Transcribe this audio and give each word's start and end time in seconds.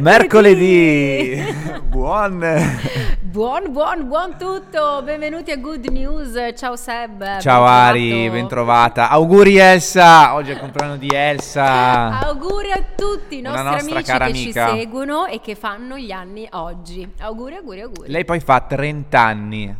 mercoledì! 0.00 1.34
Mercoledì! 1.36 1.80
Buon! 1.96 2.38
buon, 3.22 3.72
buon, 3.72 4.06
buon 4.06 4.36
tutto! 4.36 5.02
Benvenuti 5.02 5.50
a 5.50 5.56
Good 5.56 5.86
News. 5.86 6.34
Ciao 6.56 6.76
Seb. 6.76 7.38
Ciao 7.40 7.64
Ari, 7.64 8.28
bentrovata. 8.28 9.08
Auguri 9.08 9.56
Elsa! 9.56 10.34
Oggi 10.34 10.50
è 10.50 10.54
il 10.54 10.60
compleanno 10.60 10.96
di 10.96 11.08
Elsa. 11.08 12.18
Auguri 12.20 12.72
a 12.72 12.82
tutti 12.94 13.38
i 13.38 13.40
nostri 13.40 13.90
amici 13.90 14.02
che 14.02 14.12
amica. 14.12 14.68
ci 14.70 14.78
seguono 14.78 15.26
e 15.26 15.40
che 15.40 15.54
fanno 15.54 15.96
gli 15.96 16.10
anni 16.12 16.46
oggi. 16.52 17.10
Auguri, 17.20 17.56
auguri, 17.56 17.80
auguri. 17.80 18.10
Lei 18.10 18.24
poi 18.24 18.40
fa 18.40 18.60
30 18.60 19.18
anni. 19.20 19.76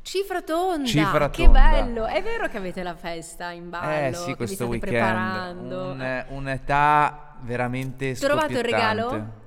Cifra 0.00 0.40
tonda, 0.40 0.86
Cifra 0.86 1.28
che 1.28 1.44
tonda. 1.44 1.60
bello! 1.60 2.06
È 2.06 2.22
vero 2.22 2.48
che 2.48 2.56
avete 2.56 2.82
la 2.82 2.94
festa 2.94 3.50
in 3.50 3.68
ballo? 3.68 3.90
eh 3.90 4.10
che 4.10 4.16
sì, 4.16 4.34
questo 4.34 4.54
state 4.64 4.70
weekend. 4.70 4.90
preparando? 4.94 5.82
Un- 5.90 6.24
un'età 6.28 7.34
veramente 7.42 8.14
Trovato 8.14 8.52
il 8.52 8.64
regalo? 8.64 9.46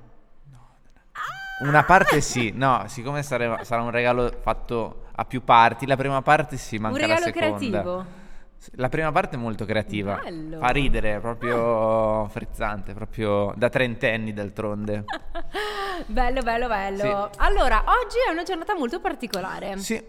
Una 1.62 1.84
parte 1.84 2.20
sì, 2.20 2.52
no, 2.54 2.84
siccome 2.86 3.22
sare- 3.22 3.58
sarà 3.64 3.82
un 3.82 3.90
regalo 3.90 4.30
fatto 4.40 5.04
a 5.14 5.24
più 5.24 5.42
parti, 5.44 5.86
la 5.86 5.96
prima 5.96 6.20
parte 6.22 6.56
sì, 6.56 6.76
Un 6.76 6.82
manca 6.82 6.98
regalo 6.98 7.20
la 7.20 7.26
seconda. 7.26 7.48
creativo? 7.58 8.06
La 8.76 8.88
prima 8.88 9.10
parte 9.10 9.34
è 9.34 9.38
molto 9.38 9.64
creativa, 9.64 10.20
Bello. 10.22 10.58
fa 10.58 10.68
ridere, 10.68 11.18
proprio 11.18 12.28
frizzante, 12.28 12.92
proprio 12.94 13.52
da 13.56 13.68
trentenni 13.68 14.32
d'altronde. 14.32 15.04
Bello, 16.06 16.42
bello, 16.42 16.66
bello. 16.68 17.30
Allora, 17.36 17.84
oggi 17.86 18.16
è 18.26 18.30
una 18.30 18.42
giornata 18.44 18.74
molto 18.74 18.98
particolare. 19.00 19.76
Sì, 19.78 20.02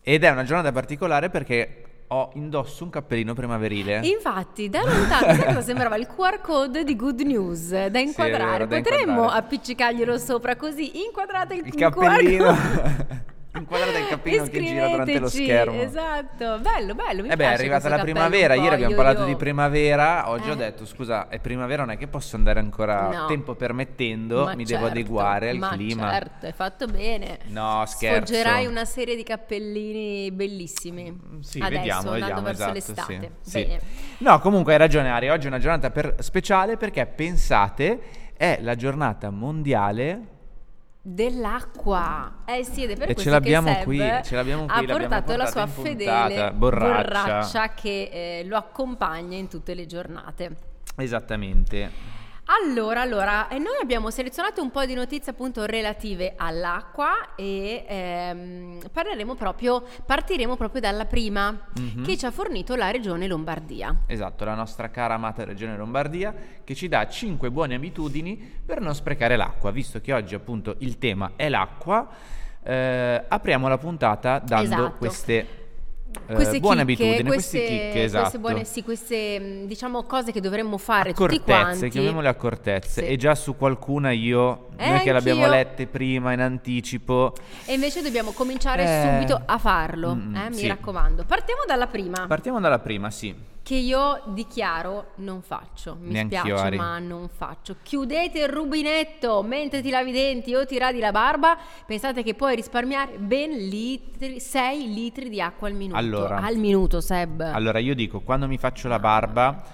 ed 0.00 0.22
è 0.22 0.30
una 0.30 0.44
giornata 0.44 0.70
particolare 0.70 1.30
perché 1.30 1.82
ho 2.14 2.30
indosso 2.34 2.84
un 2.84 2.90
cappellino 2.90 3.34
primaverile. 3.34 4.00
Infatti, 4.04 4.68
da 4.68 4.82
lontano 4.84 5.34
sai 5.34 5.44
cosa 5.46 5.62
sembrava 5.62 5.96
il 5.96 6.06
QR 6.06 6.40
code 6.40 6.84
di 6.84 6.94
Good 6.94 7.20
News 7.22 7.70
da 7.86 7.98
inquadrare. 7.98 8.50
vero, 8.50 8.66
da 8.66 8.76
Potremmo 8.76 9.10
inquadrare. 9.12 9.38
appiccicarglielo 9.38 10.18
sopra 10.18 10.54
così 10.56 11.02
inquadrate 11.04 11.54
il, 11.54 11.66
il 11.66 11.72
QR 11.74 11.78
cappellino, 11.90 12.44
code. 12.46 13.24
inquadrate 13.56 13.98
il 13.98 14.06
cappellino 14.08 14.44
che 14.48 14.62
gira 14.64 14.88
durante 14.88 15.18
lo 15.18 15.28
schermo. 15.28 15.80
Esatto, 15.80 16.58
bello, 16.58 16.94
bello. 16.94 17.22
Mi 17.22 17.28
Eh 17.28 17.36
beh, 17.36 17.44
è 17.44 17.52
arrivata 17.52 17.88
la 17.88 17.98
primavera, 18.00 18.54
ieri 18.54 18.74
abbiamo 18.74 18.94
parlato 18.94 19.20
yo-yo. 19.20 19.30
di 19.32 19.36
primavera, 19.36 20.28
oggi 20.30 20.48
Eh. 20.48 20.52
ho 20.52 20.54
detto 20.56 20.84
scusa, 20.86 21.28
è 21.28 21.38
primavera, 21.38 21.84
non 21.84 21.92
è 21.92 21.96
che 21.96 22.08
posso 22.08 22.36
andare 22.36 22.58
ancora 22.60 23.08
No. 23.10 23.26
tempo 23.26 23.54
permettendo, 23.54 24.44
Ma 24.44 24.54
mi 24.54 24.64
devo 24.64 24.80
certo, 24.84 24.86
adeguare 24.98 25.50
al 25.50 25.58
ma 25.58 25.68
clima. 25.70 26.10
certo, 26.10 26.46
hai 26.46 26.52
fatto 26.52 26.86
bene. 26.86 27.38
No, 27.46 27.84
scherzo. 27.86 28.32
Sfoggerai 28.32 28.66
una 28.66 28.84
serie 28.84 29.14
di 29.16 29.22
cappellini 29.22 30.30
bellissimi. 30.32 31.10
Mm, 31.10 31.40
Sì, 31.40 31.58
Adesso, 31.60 31.78
vediamo, 31.80 32.10
vediamo, 32.10 32.42
verso 32.42 32.62
esatto, 32.72 32.72
l'estate. 32.72 33.30
sì, 33.40 33.50
sì. 33.50 33.78
No, 34.18 34.38
comunque 34.40 34.72
hai 34.72 34.78
ragione 34.78 35.10
Ari, 35.10 35.28
oggi 35.30 35.44
è 35.44 35.48
una 35.48 35.58
giornata 35.58 35.90
per- 35.90 36.14
speciale 36.18 36.76
perché 36.76 37.06
pensate, 37.06 38.00
è 38.36 38.58
la 38.62 38.74
giornata 38.74 39.30
mondiale 39.30 40.32
Dell'acqua. 41.06 42.36
Eh 42.46 42.64
sì, 42.64 42.84
ed 42.84 42.92
è 42.92 42.94
per 42.96 43.02
E 43.02 43.12
questo 43.12 43.24
ce 43.24 43.30
l'abbiamo 43.30 43.76
qui, 43.82 43.98
ce 43.98 44.34
l'abbiamo 44.36 44.64
qui, 44.64 44.86
ha 44.86 44.96
portato 44.96 45.36
la 45.36 45.44
sua 45.44 45.66
fedele 45.66 46.10
puntata, 46.10 46.50
borraccia. 46.50 47.74
che 47.74 48.08
eh, 48.10 48.44
lo 48.46 48.56
accompagna 48.56 49.36
in 49.36 49.46
tutte 49.48 49.74
le 49.74 49.84
giornate. 49.84 50.56
Esattamente. 50.96 52.13
Allora, 52.46 53.00
allora, 53.00 53.48
eh, 53.48 53.58
noi 53.58 53.78
abbiamo 53.80 54.10
selezionato 54.10 54.60
un 54.60 54.70
po' 54.70 54.84
di 54.84 54.92
notizie 54.92 55.32
appunto 55.32 55.64
relative 55.64 56.34
all'acqua 56.36 57.34
e 57.36 57.84
ehm, 57.88 58.80
parleremo 58.92 59.34
proprio, 59.34 59.82
partiremo 60.04 60.54
proprio 60.54 60.82
dalla 60.82 61.06
prima 61.06 61.58
Mhm. 61.80 62.04
che 62.04 62.18
ci 62.18 62.26
ha 62.26 62.30
fornito 62.30 62.74
la 62.74 62.90
regione 62.90 63.26
Lombardia. 63.26 63.96
Esatto, 64.06 64.44
la 64.44 64.54
nostra 64.54 64.90
cara 64.90 65.14
amata 65.14 65.42
regione 65.44 65.74
Lombardia 65.74 66.34
che 66.62 66.74
ci 66.74 66.86
dà 66.86 67.08
5 67.08 67.50
buone 67.50 67.76
abitudini 67.76 68.36
per 68.36 68.78
non 68.80 68.94
sprecare 68.94 69.36
l'acqua, 69.36 69.70
visto 69.70 70.02
che 70.02 70.12
oggi 70.12 70.34
appunto 70.34 70.74
il 70.80 70.98
tema 70.98 71.32
è 71.36 71.48
l'acqua. 71.48 72.08
eh, 72.66 73.22
apriamo 73.28 73.68
la 73.68 73.76
puntata 73.76 74.38
dando 74.38 74.64
Esatto. 74.74 74.96
queste, 74.96 75.63
eh, 76.26 76.34
Queste 76.34 76.60
buone 76.60 76.84
chicche, 76.84 77.02
abitudini, 77.04 77.28
queste, 77.28 77.58
queste 77.58 77.76
chicche, 77.76 78.02
esatto. 78.04 78.20
queste 78.22 78.38
buone, 78.38 78.64
sì, 78.64 78.82
queste 78.82 79.38
mh, 79.40 79.66
diciamo 79.66 80.02
cose 80.04 80.32
che 80.32 80.40
dovremmo 80.40 80.78
fare 80.78 81.12
tutti 81.12 81.34
accortezze, 81.34 81.44
quanti. 81.60 81.88
chiamiamole 81.90 82.28
accortezze. 82.28 83.02
Sì. 83.04 83.08
E 83.08 83.16
già 83.16 83.34
su 83.34 83.56
qualcuna 83.56 84.10
io, 84.10 84.68
Eh, 84.76 84.88
noi 84.88 85.00
che 85.00 85.12
l'abbiamo 85.12 85.46
lette 85.46 85.86
prima 85.86 86.32
in 86.32 86.40
anticipo, 86.40 87.34
E 87.66 87.74
invece 87.74 88.02
dobbiamo 88.02 88.32
cominciare 88.32 88.82
Eh, 88.84 89.02
subito 89.18 89.40
a 89.44 89.58
farlo, 89.58 90.14
mm, 90.14 90.34
eh, 90.36 90.48
mi 90.48 90.54
sì. 90.56 90.66
raccomando. 90.66 91.24
Partiamo 91.26 91.62
dalla 91.66 91.86
prima, 91.86 92.26
partiamo 92.26 92.60
dalla 92.60 92.78
prima, 92.78 93.10
sì. 93.10 93.52
Che 93.64 93.76
io 93.76 94.22
dichiaro 94.26 95.12
non 95.16 95.40
faccio. 95.40 95.96
Mi 95.98 96.12
Neanch'io, 96.12 96.40
spiace, 96.40 96.66
Ari. 96.66 96.76
ma 96.76 96.98
non 96.98 97.28
faccio. 97.28 97.76
Chiudete 97.82 98.40
il 98.40 98.48
rubinetto 98.48 99.42
mentre 99.42 99.80
ti 99.80 99.88
lavi 99.88 100.10
i 100.10 100.12
denti 100.12 100.54
o 100.54 100.66
ti 100.66 100.76
radi 100.76 100.98
la 100.98 101.10
barba. 101.10 101.56
Pensate 101.86 102.22
che 102.22 102.34
puoi 102.34 102.56
risparmiare 102.56 103.16
ben 103.16 103.52
litri, 103.52 104.38
6 104.38 104.92
litri 104.92 105.30
di 105.30 105.40
acqua 105.40 105.66
al 105.66 105.74
minuto. 105.74 105.98
Allora. 105.98 106.36
al 106.36 106.58
minuto, 106.58 107.00
Seb. 107.00 107.40
Allora 107.40 107.78
io 107.78 107.94
dico, 107.94 108.20
quando 108.20 108.46
mi 108.46 108.58
faccio 108.58 108.86
la 108.86 108.98
barba, 108.98 109.64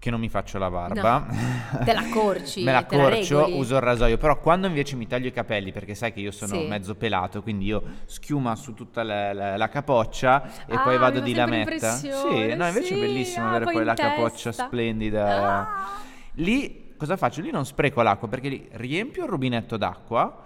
che 0.00 0.10
non 0.10 0.18
mi 0.18 0.30
faccio 0.30 0.56
la 0.58 0.70
barba, 0.70 1.26
No, 1.28 1.84
te 1.84 1.92
la 1.92 2.00
accorci, 2.00 2.64
me 2.64 2.72
la 2.72 2.82
te 2.84 2.96
la 2.96 3.44
uso 3.46 3.76
il 3.76 3.82
rasoio, 3.82 4.16
però 4.16 4.40
quando 4.40 4.66
invece 4.66 4.96
mi 4.96 5.06
taglio 5.06 5.28
i 5.28 5.32
capelli, 5.32 5.72
perché 5.72 5.94
sai 5.94 6.12
che 6.14 6.20
io 6.20 6.30
sono 6.30 6.54
Sì. 6.54 6.66
mezzo 6.66 6.94
pelato, 6.94 7.42
quindi 7.42 7.66
io 7.66 7.82
schiuma 8.06 8.56
su 8.56 8.72
tutta 8.72 9.02
la, 9.02 9.32
la- 9.34 9.56
la 9.58 9.68
capoccia 9.68 10.64
e 10.66 10.74
Ah, 10.74 10.80
poi 10.80 10.96
vado 10.96 11.20
di 11.20 11.34
lametta. 11.34 11.92
Sì, 11.92 12.08
no, 12.08 12.66
invece 12.66 12.82
sì, 12.86 12.94
è 12.94 12.98
bellissimo 12.98 13.44
ah, 13.44 13.48
avere 13.50 13.64
poi 13.66 13.74
poi 13.74 13.84
la 13.84 13.94
capoccia 13.94 14.48
testa. 14.50 14.66
splendida. 14.66 15.58
Ah. 15.58 15.88
Lì 16.36 16.94
cosa 16.96 17.18
faccio? 17.18 17.42
Lì 17.42 17.50
non 17.50 17.66
spreco 17.66 18.00
l'acqua 18.00 18.26
perché 18.26 18.48
lì 18.48 18.68
riempio 18.72 19.24
il 19.24 19.28
rubinetto 19.30 19.76
d'acqua. 19.76 20.44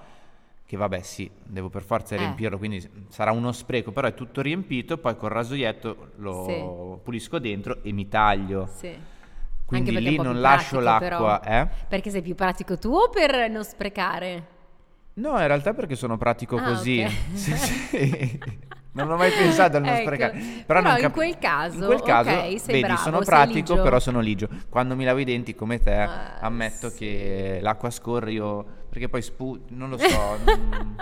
Che 0.67 0.77
vabbè, 0.79 1.03
sì, 1.03 1.31
devo 1.45 1.69
per 1.69 1.83
forza 1.83 2.17
Eh. 2.17 2.19
riempirlo, 2.19 2.59
quindi 2.59 2.85
sarà 3.09 3.31
uno 3.31 3.53
spreco, 3.53 3.93
però 3.93 4.09
è 4.09 4.15
tutto 4.15 4.41
riempito. 4.41 4.97
Poi 4.99 5.15
col 5.15 5.31
rasoietto 5.31 6.11
lo 6.17 6.45
Sì. 6.97 7.01
pulisco 7.05 7.39
dentro 7.39 7.79
e 7.85 7.93
mi 7.93 8.09
taglio. 8.09 8.69
Sì. 8.75 9.13
Quindi 9.81 9.97
Anche 9.97 10.11
lì 10.11 10.17
non 10.17 10.41
lascio 10.41 10.79
pratico, 10.79 11.25
l'acqua, 11.25 11.41
però. 11.41 11.61
eh? 11.63 11.69
Perché 11.89 12.11
sei 12.11 12.23
più 12.23 12.35
pratico 12.35 12.79
tu 12.79 12.91
o 12.93 13.09
per 13.09 13.51
non 13.51 13.65
sprecare? 13.65 14.47
No, 15.15 15.39
in 15.41 15.47
realtà 15.47 15.75
perché 15.75 15.95
sono 15.97 16.17
pratico 16.17 16.57
Ah, 16.57 16.63
così. 16.63 17.05
ok. 17.05 17.13
Sì, 17.37 17.57
sì. 17.57 18.63
Non 18.93 19.11
ho 19.11 19.17
mai 19.17 19.33
pensato 19.33 19.77
a 19.77 19.81
non 19.81 19.89
Ecco. 19.95 20.03
sprecare. 20.03 20.41
Però 20.67 20.81
non 20.81 20.97
in 21.01 21.11
quel 21.11 21.37
caso, 21.39 21.79
in 21.81 21.85
quel 21.87 22.03
caso, 22.03 22.31
ok, 22.31 22.37
sei 22.61 22.61
vedi, 22.67 22.81
bravo, 22.83 23.01
sono 23.01 23.19
pratico, 23.21 23.81
però 23.83 23.99
sono 23.99 24.21
ligio. 24.21 24.49
Quando 24.69 24.95
mi 24.95 25.05
lavo 25.05 25.19
i 25.19 25.25
denti 25.25 25.55
come 25.57 25.81
te, 25.81 25.93
Ah, 25.95 26.39
ammetto 26.41 26.91
sì. 26.91 26.97
che 26.99 27.59
l'acqua 27.61 27.91
scorre 27.91 28.31
io 28.33 28.65
perché 28.89 29.09
poi 29.09 29.23
spu 29.23 29.59
non 29.71 29.91
lo 29.91 29.99
so, 29.99 30.07
non, 30.45 30.95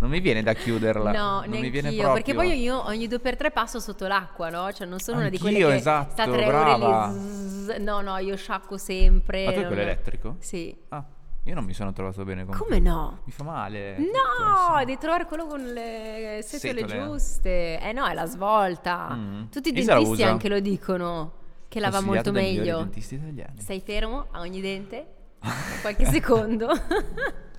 non 0.00 0.08
mi 0.10 0.20
viene 0.20 0.42
da 0.42 0.54
chiuderla. 0.54 1.12
No, 1.12 1.44
non 1.46 1.60
mi 1.60 1.68
viene 1.70 1.90
proprio. 1.92 2.12
perché 2.14 2.34
poi 2.34 2.58
io 2.60 2.84
ogni 2.86 3.06
due 3.06 3.18
per 3.20 3.36
tre 3.36 3.50
passo 3.50 3.78
sotto 3.80 4.06
l'acqua, 4.06 4.48
no? 4.48 4.72
Cioè 4.72 4.86
non 4.86 4.98
sono 4.98 5.18
una 5.18 5.28
di 5.28 5.38
quelle 5.38 5.56
Anch'io, 5.56 5.70
che 5.70 5.76
esatto, 5.76 6.10
sta 6.12 6.24
tre 6.26 6.46
brava. 6.46 7.08
ore 7.08 7.12
lì. 7.12 7.18
zzz, 7.20 7.76
no, 7.80 8.00
no, 8.00 8.16
io 8.18 8.34
sciacquo 8.36 8.76
sempre. 8.78 9.44
Ma 9.44 9.52
tu 9.52 9.58
hai 9.58 9.66
quello 9.66 9.82
elettrico? 9.82 10.36
Sì. 10.38 10.74
Ah, 10.88 11.04
io 11.44 11.54
non 11.54 11.64
mi 11.64 11.74
sono 11.74 11.92
trovato 11.92 12.24
bene 12.24 12.44
con 12.46 12.56
Come 12.56 12.78
no? 12.78 13.20
Mi 13.24 13.32
fa 13.32 13.44
male. 13.44 13.96
No, 13.98 14.78
devi 14.78 14.96
trovare 14.98 15.26
quello 15.26 15.46
con 15.46 15.60
le 15.60 16.40
setole 16.44 16.80
Setole. 16.80 17.04
giuste. 17.06 17.80
Eh 17.80 17.92
no, 17.92 18.06
è 18.06 18.14
la 18.14 18.26
svolta. 18.26 19.08
Mm. 19.14 19.44
Tutti 19.50 19.68
i 19.68 19.84
la 19.84 19.94
dentisti 19.96 20.22
anche 20.22 20.48
lo 20.48 20.60
dicono, 20.60 21.32
che 21.68 21.78
lava 21.78 21.98
Consigliato 21.98 22.32
molto 22.32 22.46
meglio. 22.46 22.78
dentisti 22.78 23.16
italiani. 23.16 23.60
Stai 23.60 23.80
fermo 23.84 24.28
a 24.30 24.40
ogni 24.40 24.62
dente, 24.62 25.06
qualche 25.82 26.06
secondo. 26.06 26.68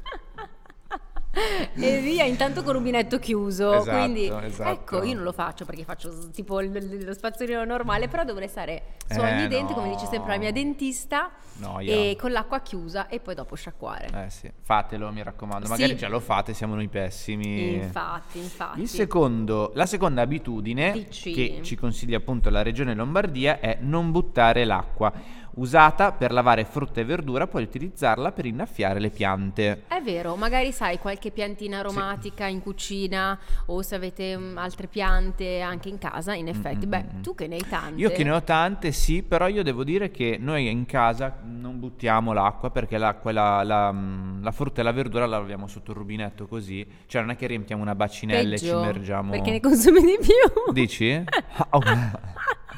e 1.33 1.99
via, 2.01 2.25
intanto 2.25 2.61
con 2.63 2.73
rubinetto 2.73 3.17
chiuso. 3.17 3.73
Esatto, 3.73 3.97
quindi, 3.97 4.25
esatto. 4.43 4.69
ecco, 4.69 5.03
io 5.03 5.15
non 5.15 5.23
lo 5.23 5.31
faccio 5.31 5.63
perché 5.65 5.83
faccio 5.83 6.29
tipo 6.31 6.59
il- 6.59 7.05
lo 7.05 7.13
spazzolino 7.13 7.63
normale, 7.63 8.07
però 8.09 8.23
dovrei 8.25 8.47
stare 8.49 8.95
su 9.09 9.19
Eh, 9.19 9.33
ogni 9.33 9.47
dente, 9.47 9.73
come 9.73 9.87
no. 9.87 9.93
dice 9.95 10.07
sempre 10.07 10.33
la 10.33 10.37
mia 10.39 10.51
dentista, 10.51 11.31
Noia. 11.57 11.93
e 11.93 12.17
con 12.19 12.31
l'acqua 12.31 12.59
chiusa 12.61 13.07
e 13.07 13.19
poi 13.19 13.35
dopo 13.35 13.55
sciacquare. 13.55 14.07
Eh 14.25 14.29
sì, 14.29 14.51
fatelo, 14.61 15.09
mi 15.11 15.23
raccomando. 15.23 15.65
Sì. 15.65 15.71
Magari 15.71 15.95
già 15.95 16.09
lo 16.09 16.19
fate, 16.19 16.53
siamo 16.53 16.75
noi 16.75 16.89
pessimi. 16.89 17.75
Infatti, 17.75 18.37
infatti. 18.39 18.81
Il 18.81 18.87
secondo, 18.89 19.71
la 19.75 19.85
seconda 19.85 20.21
abitudine 20.21 20.91
Dici. 20.91 21.31
che 21.31 21.59
ci 21.61 21.75
consiglia 21.75 22.17
appunto 22.17 22.49
la 22.49 22.61
regione 22.61 22.93
Lombardia 22.93 23.59
è 23.59 23.77
non 23.79 24.11
buttare 24.11 24.65
l'acqua. 24.65 25.39
Usata 25.53 26.11
per 26.13 26.31
lavare 26.31 26.63
frutta 26.63 27.01
e 27.01 27.05
verdura, 27.05 27.47
puoi 27.47 27.63
utilizzarla 27.63 28.31
per 28.31 28.45
innaffiare 28.45 28.99
le 28.99 29.09
piante. 29.09 29.83
È 29.87 30.01
vero, 30.01 30.35
magari 30.35 30.71
sai 30.71 30.97
qualche 30.97 31.31
piantina 31.31 31.79
aromatica 31.79 32.47
in 32.47 32.61
cucina 32.61 33.37
o 33.65 33.81
se 33.81 33.95
avete 33.95 34.37
mm, 34.37 34.57
altre 34.57 34.87
piante 34.87 35.59
anche 35.59 35.89
in 35.89 35.97
casa, 35.97 36.33
in 36.33 36.47
effetti, 36.47 36.85
mm, 36.85 36.89
beh, 36.89 37.05
tu 37.21 37.35
che 37.35 37.47
ne 37.47 37.55
hai 37.55 37.65
tante. 37.67 37.99
Io 37.99 38.11
che 38.11 38.23
ne 38.23 38.31
ho 38.31 38.43
tante, 38.43 38.91
sì, 38.91 39.23
però 39.23 39.47
io 39.47 39.63
devo 39.63 39.83
dire 39.83 40.09
che 40.09 40.37
noi 40.39 40.69
in 40.69 40.85
casa 40.85 41.39
non 41.43 41.79
buttiamo 41.79 42.31
l'acqua 42.31 42.69
perché 42.69 42.97
l'acqua, 42.97 43.31
la, 43.31 43.63
la, 43.63 43.91
mm, 43.91 44.43
la 44.43 44.51
frutta 44.51 44.81
e 44.81 44.83
la 44.83 44.91
verdura 44.91 45.25
la 45.25 45.37
laviamo 45.37 45.67
sotto 45.67 45.91
il 45.91 45.97
rubinetto 45.97 46.47
così. 46.47 46.87
Cioè 47.07 47.21
non 47.21 47.31
è 47.31 47.35
che 47.35 47.47
riempiamo 47.47 47.81
una 47.81 47.95
bacinella 47.95 48.55
e 48.55 48.57
ci 48.57 48.65
Peggio, 48.65 48.79
immergiamo. 48.79 49.31
Perché 49.31 49.51
ne 49.51 49.59
consumi 49.59 50.01
di 50.01 50.17
più. 50.19 50.71
Dici? 50.71 51.23
Oh. 51.73 51.79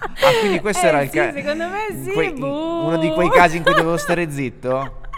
Ah, 0.04 0.40
quindi 0.40 0.60
questo 0.60 0.86
Eh 0.86 0.90
era 0.90 1.02
il 1.02 1.10
sì, 1.10 1.18
caso. 1.18 1.38
secondo 1.38 1.64
me 1.68 1.80
sì, 2.04 2.34
boh. 2.34 2.86
Uno 2.86 2.98
di 2.98 3.10
quei 3.10 3.30
casi 3.30 3.58
in 3.58 3.64
cui 3.64 3.74
dovevo 3.74 3.98
stare 3.98 4.30
zitto? 4.30 5.02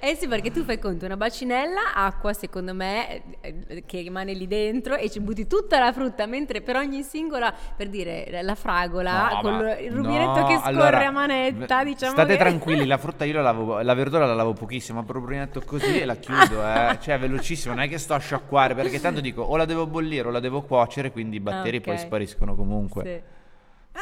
Eh 0.00 0.14
sì, 0.14 0.28
perché 0.28 0.52
tu 0.52 0.62
fai 0.62 0.78
conto, 0.78 1.04
una 1.06 1.16
bacinella, 1.16 1.92
acqua 1.92 2.32
secondo 2.32 2.72
me 2.72 3.20
eh, 3.40 3.82
che 3.84 4.00
rimane 4.02 4.32
lì 4.32 4.46
dentro 4.46 4.94
e 4.94 5.10
ci 5.10 5.18
butti 5.18 5.48
tutta 5.48 5.80
la 5.80 5.92
frutta, 5.92 6.26
mentre 6.26 6.60
per 6.60 6.76
ogni 6.76 7.02
singola, 7.02 7.52
per 7.76 7.88
dire 7.88 8.28
la 8.42 8.54
fragola, 8.54 9.30
No, 9.32 9.40
con 9.40 9.54
il 9.80 9.90
rubinetto 9.90 10.38
no, 10.38 10.46
che 10.46 10.54
scorre 10.58 10.68
allora, 10.68 11.04
a 11.04 11.10
manetta, 11.10 11.82
diciamo 11.82 12.12
State 12.12 12.34
che- 12.34 12.38
tranquilli, 12.38 12.86
la 12.86 12.98
frutta 12.98 13.24
io 13.24 13.32
la 13.34 13.42
lavo, 13.42 13.80
la 13.82 13.94
verdura 13.94 14.24
la 14.26 14.34
lavo 14.34 14.52
pochissimo, 14.52 15.02
proprio 15.02 15.24
un 15.24 15.30
rubinetto 15.32 15.60
così 15.66 15.98
e 16.00 16.04
la 16.04 16.14
chiudo, 16.14 16.64
eh. 16.64 16.98
Cioè, 17.02 17.18
velocissimo, 17.18 17.74
non 17.74 17.82
è 17.82 17.88
che 17.88 17.98
sto 17.98 18.14
a 18.14 18.18
sciacquare, 18.18 18.76
perché 18.76 19.00
tanto 19.00 19.20
dico 19.20 19.42
o 19.42 19.56
la 19.56 19.64
devo 19.64 19.88
bollire 19.88 20.28
o 20.28 20.30
la 20.30 20.38
devo 20.40 20.62
cuocere, 20.62 21.10
quindi 21.10 21.36
i 21.36 21.40
batteri 21.40 21.78
Ah, 21.78 21.80
poi 21.80 21.98
spariscono 21.98 22.54
comunque. 22.54 23.02
Sì. 23.02 23.36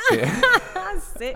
Sì. 0.09 0.21
Sì. 1.19 1.35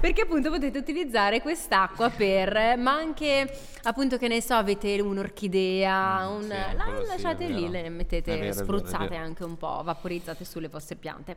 Perché 0.00 0.22
appunto 0.22 0.50
potete 0.50 0.78
utilizzare 0.78 1.40
quest'acqua 1.42 2.10
per, 2.10 2.76
ma 2.78 2.92
anche 2.92 3.58
appunto 3.84 4.16
che 4.18 4.26
ne 4.28 4.40
so, 4.40 4.54
avete 4.54 5.00
un'orchidea, 5.00 6.26
Mm, 6.28 6.34
un, 6.34 6.42
sì, 6.42 6.48
la 6.48 6.84
sì, 7.00 7.06
lasciate 7.06 7.44
è 7.46 7.48
lì, 7.48 7.60
vero. 7.68 7.72
le 7.72 7.88
mettete, 7.88 8.36
vero, 8.38 8.52
spruzzate 8.52 9.08
vero. 9.08 9.24
anche 9.24 9.44
un 9.44 9.56
po', 9.56 9.82
vaporizzate 9.84 10.44
sulle 10.44 10.68
vostre 10.68 10.96
piante. 10.96 11.36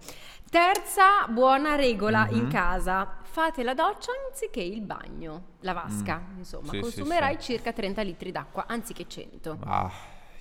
Terza 0.49 1.27
buona 1.27 1.75
regola 1.75 2.27
in 2.31 2.43
Mhm. 2.43 2.49
casa, 2.51 3.17
fate 3.23 3.63
la 3.63 3.73
doccia 3.73 4.11
anziché 4.29 4.61
il 4.61 4.81
bagno, 4.81 5.43
la 5.61 5.73
vasca, 5.73 6.21
insomma, 6.37 6.67
Mm. 6.67 6.69
Sì, 6.69 6.75
sì, 6.75 6.81
consumerai 6.81 7.35
sì. 7.39 7.51
circa 7.53 7.71
30 7.73 8.01
litri 8.03 8.31
d'acqua 8.31 8.65
anziché 8.67 9.05
100. 9.07 9.57
Ah, 9.65 9.91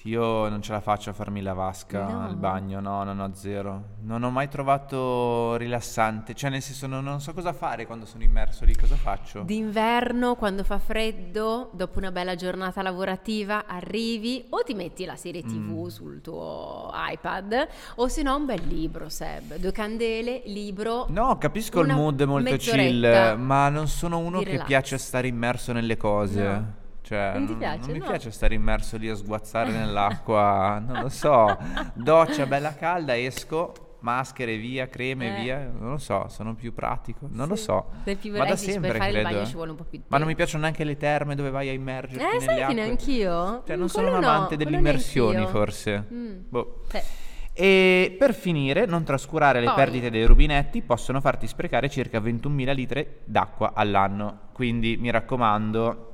io 0.04 0.49
non 0.49 0.60
ce 0.62 0.72
la 0.72 0.81
faccio 0.81 1.10
a 1.10 1.12
farmi 1.12 1.40
la 1.43 1.52
vasca 1.52 2.04
No. 2.06 2.25
al 2.25 2.37
bagno, 2.37 2.81
no, 2.81 3.04
no, 3.04 3.12
no, 3.12 3.31
zero. 3.34 3.82
Non 4.00 4.22
ho 4.25 4.31
mai 4.31 4.49
trovato 4.49 5.54
rilassante, 5.56 6.34
cioè 6.34 6.50
nel 6.50 6.60
senso 6.62 6.87
non, 6.87 7.04
non 7.04 7.20
so 7.20 7.32
cosa 7.32 7.52
fare 7.52 7.87
quando 7.87 8.04
sono 8.04 8.22
immerso 8.25 8.64
lì, 8.64 8.75
cosa 8.75 8.96
faccio? 8.96 9.43
D'inverno, 9.43 10.34
quando 10.34 10.64
fa 10.64 10.78
freddo, 10.78 11.70
dopo 11.72 11.99
una 11.99 12.10
bella 12.10 12.34
giornata 12.34 12.82
lavorativa, 12.82 13.66
arrivi 13.66 14.46
o 14.50 14.62
ti 14.64 14.75
metti 14.75 15.04
la 15.04 15.16
serie 15.16 15.43
TV 15.43 15.50
Mm. 15.84 15.87
sul 15.87 16.20
tuo 16.20 16.90
iPad 16.93 17.69
o 17.96 18.08
se 18.08 18.22
no 18.22 18.37
un 18.37 18.44
bel 18.46 18.66
libro, 18.66 19.08
Seb. 19.08 19.56
Due 19.56 19.72
candele, 19.72 20.43
libro. 20.46 21.06
No, 21.10 21.38
capisco 21.38 21.81
il 21.81 21.93
mood 21.93 22.20
molto 22.22 22.56
chill, 22.56 23.37
ma 23.38 23.69
non 23.69 23.87
sono 23.88 24.19
uno 24.19 24.40
che 24.40 24.50
relax. 24.50 24.66
piace 24.66 24.98
stare 24.98 25.28
immerso 25.28 25.72
nelle 25.72 25.96
cose. 25.96 26.43
No. 26.43 26.81
Cioè, 27.12 27.32
Non 27.35 27.47
ti 27.47 27.55
piace, 27.56 27.93
mi 27.93 27.99
no? 27.99 28.06
piace 28.06 28.31
stare 28.31 28.55
immerso 28.55 28.97
lì 28.97 29.06
a 29.11 29.14
sguazzare 29.14 29.70
nell'acqua, 29.70 30.79
non 30.87 31.03
lo 31.03 31.09
so. 31.11 31.59
Doccia 31.93 32.47
bella 32.47 32.75
calda, 32.75 33.14
esco, 33.19 33.97
maschere 34.00 34.56
via, 34.56 34.88
creme 34.88 35.37
Eh. 35.37 35.43
via, 35.43 35.70
non 35.79 35.91
lo 35.91 35.99
so, 35.99 36.26
sono 36.29 36.55
più 36.55 36.73
pratico, 36.73 37.29
non 37.31 37.49
lo 37.49 37.55
Sì. 37.56 37.64
so. 37.64 37.91
Sei 38.05 38.17
più 38.17 38.35
Ma 38.35 38.47
da 38.47 38.56
sempre 38.56 38.88
per 38.93 38.97
fare 38.97 39.11
il 39.11 39.14
credo. 39.17 39.29
bagno 39.29 39.43
eh. 39.43 39.47
ci 39.47 39.53
vuole 39.55 39.70
un 39.73 39.76
po' 39.76 39.85
più 39.85 39.99
di 39.99 40.05
Ma 40.09 40.17
non 40.17 40.26
mi 40.26 40.35
piacciono 40.35 40.62
neanche 40.62 40.85
le 40.85 40.97
terme 40.97 41.35
dove 41.35 41.50
vai 41.50 41.69
a 41.69 41.73
immergerti 41.73 42.37
Eh, 42.37 42.41
sai 42.41 42.64
che 42.67 42.73
neanch'io? 42.73 43.62
Cioè, 43.67 43.76
Mm, 43.76 43.79
non 43.79 43.88
sono 43.91 44.05
quello 44.08 44.19
un 44.19 44.25
no, 44.25 44.31
amante 44.31 44.56
delle 44.56 44.70
quello 44.70 44.88
immersioni, 44.88 45.47
forse. 45.49 46.06
Mm. 46.11 46.37
Boh. 46.49 46.82
Sì. 46.88 46.99
E 47.55 48.17
per 48.19 48.32
finire, 48.32 48.87
non 48.87 49.05
trascurare 49.05 49.61
le 49.61 49.67
Poi- 49.67 49.75
perdite 49.75 50.08
dei 50.11 50.25
rubinetti 50.25 50.81
possono 50.81 51.20
farti 51.20 51.47
sprecare 51.47 51.91
circa 51.91 52.19
21.000 52.19 52.73
litri 52.73 53.06
d'acqua 53.26 53.73
all'anno. 53.75 54.49
Quindi 54.55 54.97
mi 54.97 55.11
raccomando, 55.11 56.12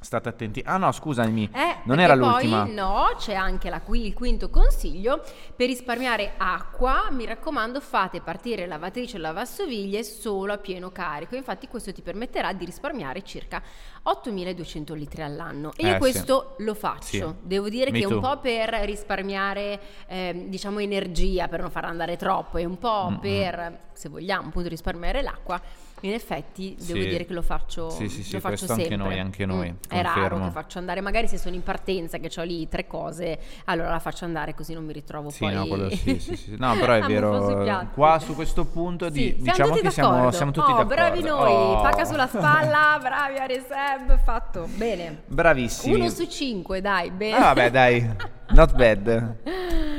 state 0.00 0.28
attenti. 0.28 0.62
Ah 0.64 0.76
no, 0.78 0.90
scusami, 0.92 1.48
Eh, 1.52 1.76
non 1.84 2.00
era 2.00 2.14
l'ultima. 2.14 2.64
Poi, 2.64 2.74
no, 2.74 3.14
c'è 3.18 3.34
anche 3.34 3.70
la 3.70 3.80
il 3.92 4.14
quinto 4.14 4.50
consiglio. 4.50 5.22
Per 5.54 5.66
risparmiare 5.66 6.32
acqua, 6.38 7.08
mi 7.10 7.24
raccomando, 7.26 7.80
fate 7.80 8.20
partire 8.20 8.66
lavatrice 8.66 9.16
e 9.16 9.20
lavastoviglie 9.20 10.02
solo 10.02 10.52
a 10.54 10.58
pieno 10.58 10.90
carico. 10.90 11.36
Infatti 11.36 11.68
questo 11.68 11.92
ti 11.92 12.02
permetterà 12.02 12.52
di 12.52 12.64
risparmiare 12.64 13.22
circa 13.22 13.62
8.200 14.04 14.94
litri 14.94 15.22
all'anno. 15.22 15.72
E 15.76 15.86
io 15.86 15.94
Eh, 15.94 15.98
questo 15.98 16.54
lo 16.58 16.74
faccio. 16.74 17.02
Sì. 17.04 17.34
Devo 17.42 17.68
dire 17.68 17.90
Me 17.90 18.00
che 18.00 18.06
un 18.06 18.12
too. 18.12 18.20
po' 18.20 18.38
per 18.40 18.70
risparmiare, 18.84 19.80
ehm, 20.06 20.48
diciamo, 20.48 20.78
energia, 20.80 21.48
per 21.48 21.60
non 21.60 21.70
far 21.70 21.84
andare 21.84 22.16
troppo, 22.16 22.58
e 22.58 22.64
un 22.64 22.78
po' 22.78 23.08
Mm-mm. 23.10 23.20
per, 23.20 23.78
se 23.92 24.08
vogliamo, 24.08 24.48
appunto 24.48 24.68
risparmiare 24.68 25.22
l'acqua. 25.22 25.60
In 26.04 26.12
effetti 26.12 26.74
devo 26.84 27.00
Sì. 27.00 27.08
dire 27.08 27.24
che 27.24 27.32
lo 27.32 27.42
faccio, 27.42 27.88
Sì, 27.90 28.08
sì, 28.08 28.24
sì, 28.24 28.32
lo 28.34 28.40
faccio 28.40 28.54
questo 28.66 28.72
anche 28.72 28.88
sempre. 28.88 29.06
noi, 29.08 29.18
anche 29.20 29.46
noi, 29.46 29.70
Mm, 29.72 29.76
È 29.88 30.02
raro 30.02 30.40
che 30.42 30.50
faccio 30.50 30.78
andare, 30.78 31.00
magari 31.00 31.28
se 31.28 31.38
sono 31.38 31.54
in 31.54 31.62
partenza, 31.62 32.18
che 32.18 32.28
ho 32.40 32.42
lì 32.42 32.68
tre 32.68 32.86
cose, 32.88 33.38
allora 33.66 33.90
la 33.90 33.98
faccio 34.00 34.24
andare 34.24 34.52
così 34.54 34.74
non 34.74 34.84
mi 34.84 34.92
ritrovo 34.92 35.30
Sì, 35.30 35.38
poi. 35.44 35.54
no, 35.54 35.66
quello 35.66 35.90
sì, 35.90 36.18
sì, 36.18 36.36
sì. 36.36 36.56
No, 36.58 36.74
però 36.80 36.94
è 36.94 37.02
vero. 37.02 37.88
Qua 37.94 38.18
su 38.18 38.34
questo 38.34 38.64
punto 38.64 39.08
di, 39.08 39.36
diciamo 39.38 39.74
che 39.74 39.90
siamo, 39.90 40.30
siamo 40.32 40.50
tutti 40.50 40.70
oh, 40.70 40.74
d'accordo. 40.74 40.94
bravi 40.94 41.22
noi, 41.22 41.52
Oh. 41.52 41.80
pacca 41.82 42.04
sulla 42.04 42.26
spalla, 42.26 42.98
bravi 43.00 43.38
Areseb, 43.38 44.18
fatto 44.24 44.66
bene. 44.74 45.22
Bravissimi. 45.26 45.94
Uno 45.94 46.08
su 46.08 46.26
cinque, 46.26 46.80
dai, 46.80 47.10
bene. 47.12 47.36
Ah, 47.36 47.40
vabbè, 47.40 47.70
dai. 47.70 48.10
Not 48.48 48.74
bad. 48.74 49.36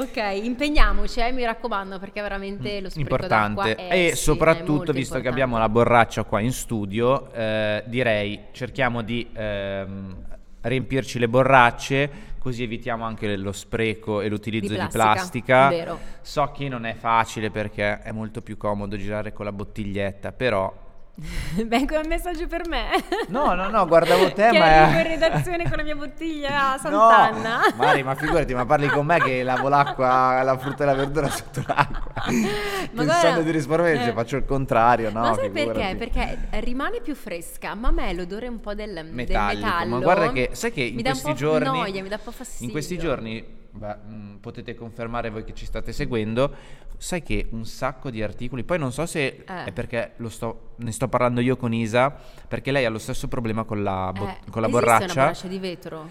ok, 0.00 0.40
impegniamoci, 0.42 1.20
eh, 1.20 1.32
mi 1.32 1.44
raccomando, 1.44 1.98
perché 1.98 2.20
veramente 2.20 2.80
lo 2.80 2.88
spreco 2.88 3.00
importante 3.00 3.74
è, 3.74 4.06
e 4.06 4.10
sì, 4.10 4.22
soprattutto 4.22 4.92
visto 4.92 4.92
che 4.92 4.98
importante. 4.98 5.28
abbiamo 5.28 5.58
la 5.58 5.68
borraccia 5.68 6.24
qua 6.24 6.40
in 6.40 6.52
studio 6.52 7.32
eh, 7.32 7.82
direi 7.86 8.40
cerchiamo 8.52 9.02
di 9.02 9.28
ehm, 9.32 10.16
riempirci 10.62 11.18
le 11.18 11.28
borracce 11.28 12.10
così 12.38 12.62
evitiamo 12.62 13.04
anche 13.04 13.36
lo 13.36 13.52
spreco 13.52 14.20
e 14.20 14.28
l'utilizzo 14.28 14.72
Di 14.74 14.80
di 14.80 14.86
plastica, 14.90 15.66
plastica, 15.66 15.68
vero. 15.68 15.98
so 16.20 16.52
che 16.52 16.68
non 16.68 16.84
è 16.86 16.94
facile 16.94 17.50
perché 17.50 18.00
è 18.02 18.12
molto 18.12 18.40
più 18.42 18.56
comodo 18.56 18.96
girare 18.96 19.32
con 19.32 19.44
la 19.44 19.52
bottiglietta 19.52 20.30
però 20.32 20.72
Beh, 21.64 21.86
come 21.86 22.06
messaggio 22.06 22.46
per 22.46 22.68
me. 22.68 22.88
No, 23.28 23.54
no, 23.54 23.70
no, 23.70 23.86
guardavo 23.86 24.32
te, 24.32 24.50
che 24.52 24.58
ma- 24.58 24.82
arrivo 24.82 24.98
in 24.98 25.06
redazione 25.06 25.64
con 25.68 25.78
la 25.78 25.82
mia 25.82 25.96
bottiglia 25.96 26.72
a 26.74 26.76
Sant'Anna. 26.78 27.58
No, 27.70 27.76
Mari, 27.76 28.02
ma 28.02 28.14
figurati, 28.14 28.54
ma 28.54 28.66
parli 28.66 28.88
con 28.88 29.06
me 29.06 29.18
che 29.20 29.42
lavo 29.42 29.68
l'acqua, 29.68 30.42
la 30.42 30.58
frutta 30.58 30.82
e 30.82 30.86
la 30.86 30.94
verdura 30.94 31.30
sotto 31.30 31.64
l'acqua. 31.66 32.22
Pensando 32.22 33.04
guarda- 33.04 33.40
di 33.40 33.50
risparmiare, 33.50 33.92
eh. 33.92 33.94
invece 33.96 34.12
faccio 34.12 34.36
il 34.36 34.44
contrario, 34.44 35.10
no? 35.10 35.20
ma 35.20 35.34
sai 35.34 35.50
perché? 35.50 35.70
figurati. 35.70 35.96
Perché 35.96 36.38
rimane 36.60 37.00
più 37.00 37.14
fresca, 37.14 37.74
ma 37.74 37.88
a 37.88 37.92
me 37.92 38.12
l'odore 38.12 38.48
un 38.48 38.60
po' 38.60 38.74
del, 38.74 38.92
del 38.92 39.06
metallico. 39.06 39.64
metallo. 39.66 39.90
Ma 39.90 40.00
guarda 40.00 40.32
che 40.32 40.50
sai 40.52 40.72
che 40.72 40.82
in 40.82 40.96
un 40.96 41.02
questi 41.02 41.34
giorni 41.34 41.66
noia, 41.66 42.02
mi 42.02 42.08
dà 42.08 42.16
un 42.16 42.24
po' 42.24 42.30
fastidio. 42.30 42.66
In 42.66 42.72
questi 42.72 42.98
giorni 42.98 43.44
beh, 43.76 43.94
mh, 43.94 44.38
potete 44.40 44.74
confermare 44.74 45.30
voi 45.30 45.44
che 45.44 45.54
ci 45.54 45.64
state 45.66 45.92
seguendo, 45.92 46.52
sai 46.98 47.22
che 47.22 47.46
un 47.50 47.64
sacco 47.64 48.10
di 48.10 48.22
articoli, 48.22 48.64
poi 48.64 48.78
non 48.78 48.92
so 48.92 49.06
se 49.06 49.44
Eh. 49.46 49.64
è 49.64 49.72
perché 49.72 50.12
lo 50.16 50.28
sto, 50.28 50.72
ne 50.76 50.92
sto 50.92 51.08
parlando 51.08 51.40
io 51.40 51.56
con 51.56 51.72
Isa, 51.72 52.14
perché 52.48 52.70
lei 52.72 52.84
ha 52.84 52.90
lo 52.90 52.98
stesso 52.98 53.28
problema 53.28 53.64
con 53.64 53.82
la, 53.82 54.12
bo- 54.14 54.26
Eh, 54.28 54.50
con 54.50 54.62
la 54.62 54.68
borraccia. 54.68 55.04
una 55.04 55.14
borraccia 55.14 55.48
di 55.48 55.58
vetro? 55.58 56.08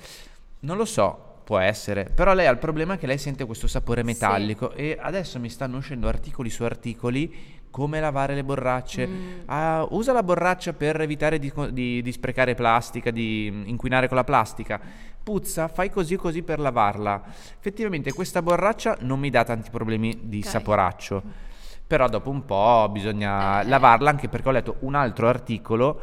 Non 0.61 0.77
lo 0.77 0.85
so, 0.85 1.33
può 1.43 1.59
essere, 1.59 2.05
però 2.05 2.33
lei 2.33 2.47
ha 2.47 2.51
il 2.51 2.57
problema 2.57 2.97
che 2.97 3.05
lei 3.05 3.17
sente 3.19 3.45
questo 3.45 3.67
sapore 3.67 4.01
metallico 4.03 4.71
e 4.71 4.97
adesso 4.99 5.39
mi 5.39 5.49
stanno 5.49 5.77
uscendo 5.77 6.07
articoli 6.07 6.49
su 6.49 6.63
articoli 6.63 7.63
come 7.75 7.99
lavare 7.99 8.35
le 8.35 8.43
borracce. 8.45 9.05
Mm. 9.05 9.39
Ah, 9.47 9.85
usa 9.89 10.13
la 10.13 10.23
borraccia 10.23 10.71
per 10.71 11.01
evitare 11.01 11.39
di, 11.39 11.51
di- 11.71 12.01
di 12.01 12.11
sprecare 12.13 12.55
plastica, 12.55 13.11
di 13.11 13.47
inquinare 13.65 14.07
con 14.07 14.15
la 14.15 14.23
plastica. 14.23 14.79
Puzza, 15.21 15.67
fai 15.67 15.89
così 15.89 16.13
e 16.13 16.17
così 16.17 16.41
per 16.41 16.59
lavarla. 16.59 17.21
Effettivamente 17.57 18.13
questa 18.13 18.41
borraccia 18.41 18.95
non 19.01 19.19
mi 19.19 19.29
dà 19.29 19.43
tanti 19.43 19.69
problemi 19.71 20.17
di 20.23 20.37
Ok. 20.37 20.45
saporaccio. 20.45 21.21
Però 21.85 22.07
dopo 22.07 22.29
un 22.29 22.45
po' 22.45 22.87
bisogna 22.89 23.59
Eh. 23.61 23.67
lavarla 23.67 24.09
anche 24.09 24.29
perché 24.29 24.47
ho 24.47 24.51
letto 24.53 24.75
un 24.79 24.95
altro 24.95 25.27
articolo 25.27 25.99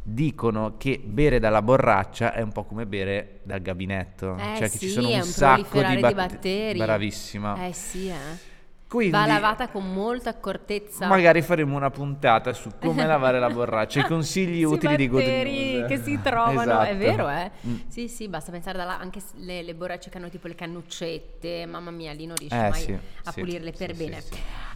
dicono 0.00 0.74
che 0.78 1.00
bere 1.04 1.40
dalla 1.40 1.62
borraccia 1.62 2.32
è 2.32 2.42
un 2.42 2.52
po' 2.52 2.62
come 2.64 2.86
bere 2.86 3.40
dal 3.42 3.60
gabinetto, 3.60 4.36
Eh 4.36 4.56
cioè 4.56 4.70
che 4.70 4.78
sì, 4.78 4.86
ci 4.86 4.88
sono 4.90 5.08
un 5.08 5.14
un 5.16 5.22
sacco 5.24 5.82
di, 5.82 5.94
di 5.96 6.00
batte- 6.00 6.14
batteri. 6.14 6.78
Bravissima. 6.78 7.66
Eh 7.66 7.72
sì, 7.72 8.08
eh. 8.08 8.46
Quindi 8.88 9.10
Va 9.10 9.26
lavata 9.26 9.68
con 9.68 9.92
molta 9.92 10.30
accortezza. 10.30 11.06
magari 11.08 11.42
faremo 11.42 11.76
una 11.76 11.90
puntata 11.90 12.54
su 12.54 12.70
come 12.80 13.04
lavare 13.06 13.38
la 13.38 13.50
borraccia, 13.50 14.00
i 14.00 14.04
consigli 14.04 14.62
utili 14.62 14.96
di 14.96 15.08
Good 15.08 15.22
News. 15.26 15.86
che 15.88 15.98
si 16.02 16.18
trovano, 16.22 16.62
Esatto. 16.62 16.84
è 16.88 16.96
vero, 16.96 17.28
eh? 17.28 17.50
Mm. 17.66 17.74
Sì, 17.88 18.08
sì, 18.08 18.28
basta 18.28 18.50
pensare 18.50 18.80
alla, 18.80 18.98
anche 18.98 19.20
le, 19.34 19.60
le 19.62 19.74
borracce 19.74 20.08
che 20.08 20.16
hanno 20.16 20.30
tipo 20.30 20.46
le 20.48 20.54
cannuccette, 20.54 21.66
mamma 21.66 21.90
mia, 21.90 22.12
lì 22.12 22.24
non 22.24 22.36
riesci 22.36 22.56
Eh, 22.56 22.68
mai 22.70 22.80
sì, 22.80 22.98
a 23.24 23.30
sì, 23.30 23.40
pulirle 23.40 23.72
per 23.72 23.94
sì, 23.94 24.04
bene. 24.04 24.22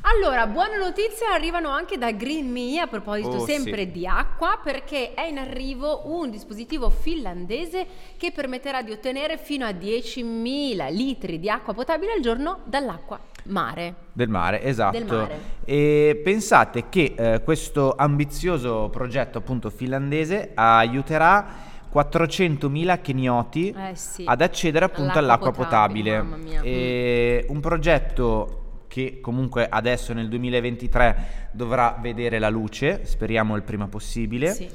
Allora, 0.05 0.49
buone 0.49 0.77
notizie 0.79 1.27
arrivano 1.27 1.69
anche 1.69 1.97
da 1.97 2.11
Green 2.11 2.51
Me 2.51 2.81
a 2.81 2.89
proposito 2.89 3.37
Oh, 3.37 3.45
sempre 3.47 3.83
sì. 3.85 3.93
di 3.93 4.07
acqua 4.07 4.59
perché 4.63 5.15
è 5.15 5.23
in 5.27 5.39
arrivo 5.39 6.03
un 6.07 6.29
dispositivo 6.29 6.91
finlandese 6.91 7.87
che 8.17 8.33
permetterà 8.33 8.83
di 8.83 8.91
ottenere 8.91 9.39
fino 9.39 9.65
a 9.65 9.71
10.000 9.71 10.93
litri 10.93 11.39
di 11.39 11.49
acqua 11.49 11.73
potabile 11.73 12.13
al 12.15 12.21
giorno 12.21 12.59
dall'acqua 12.65 13.21
mare. 13.45 13.95
Del 14.13 14.29
mare, 14.29 14.63
esatto. 14.65 14.99
Del 14.99 15.07
mare. 15.07 15.39
E 15.65 16.21
pensate 16.25 16.89
che 16.89 17.15
eh, 17.17 17.43
questo 17.45 17.95
ambizioso 17.97 18.89
progetto 18.91 19.39
appunto 19.39 19.71
finlandese 19.71 20.51
aiuterà 20.55 21.71
400.000 21.95 23.01
kenioti 23.01 23.69
Eh 23.71 23.95
sì. 23.95 24.25
ad 24.27 24.41
accedere 24.41 24.85
appunto 24.87 25.17
All'acqua 25.19 25.49
all'acqua 25.51 25.65
potabile. 25.65 26.19
potabile, 26.19 26.23
mamma 26.23 26.61
mia. 26.61 27.45
Mm. 27.45 27.55
Un 27.55 27.61
progetto 27.61 28.57
che 28.93 29.21
comunque 29.23 29.67
adesso 29.71 30.13
nel 30.13 30.29
2023 30.29 31.49
dovrà 31.53 31.97
vedere 31.99 32.39
la 32.39 32.51
luce, 32.51 33.07
speriamo 33.07 33.57
il 33.57 33.63
prima 33.63 33.89
possibile. 33.89 34.53
Sì. 34.53 34.69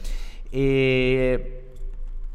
E 0.49 1.61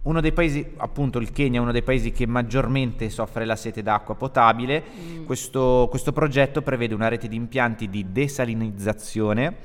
uno 0.03 0.21
dei 0.21 0.31
paesi, 0.31 0.65
appunto 0.77 1.19
il 1.19 1.33
Kenya, 1.33 1.59
è 1.59 1.61
uno 1.61 1.73
dei 1.73 1.83
paesi 1.83 2.13
che 2.13 2.25
maggiormente 2.25 3.11
soffre 3.11 3.45
la 3.45 3.57
sete 3.57 3.83
d'acqua 3.83 4.15
potabile. 4.15 4.81
Mm. 4.97 5.25
Questo, 5.25 5.89
questo, 5.91 6.13
progetto 6.13 6.63
prevede 6.63 6.95
una 6.95 7.09
rete 7.09 7.27
di 7.27 7.35
impianti 7.35 7.91
di 7.91 8.13
desalinizzazione 8.13 9.57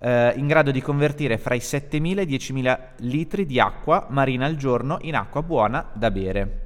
eh, 0.00 0.34
in 0.36 0.46
grado 0.46 0.70
di 0.70 0.82
convertire 0.82 1.38
fra 1.38 1.54
i 1.54 1.60
7.000 1.60 2.18
e 2.18 2.22
i 2.24 2.26
10.000 2.26 2.78
litri 2.96 3.46
di 3.46 3.58
acqua 3.58 4.06
marina 4.10 4.44
al 4.44 4.56
giorno 4.56 4.98
in 5.00 5.14
acqua 5.14 5.42
buona 5.42 5.88
da 5.94 6.10
bere 6.10 6.63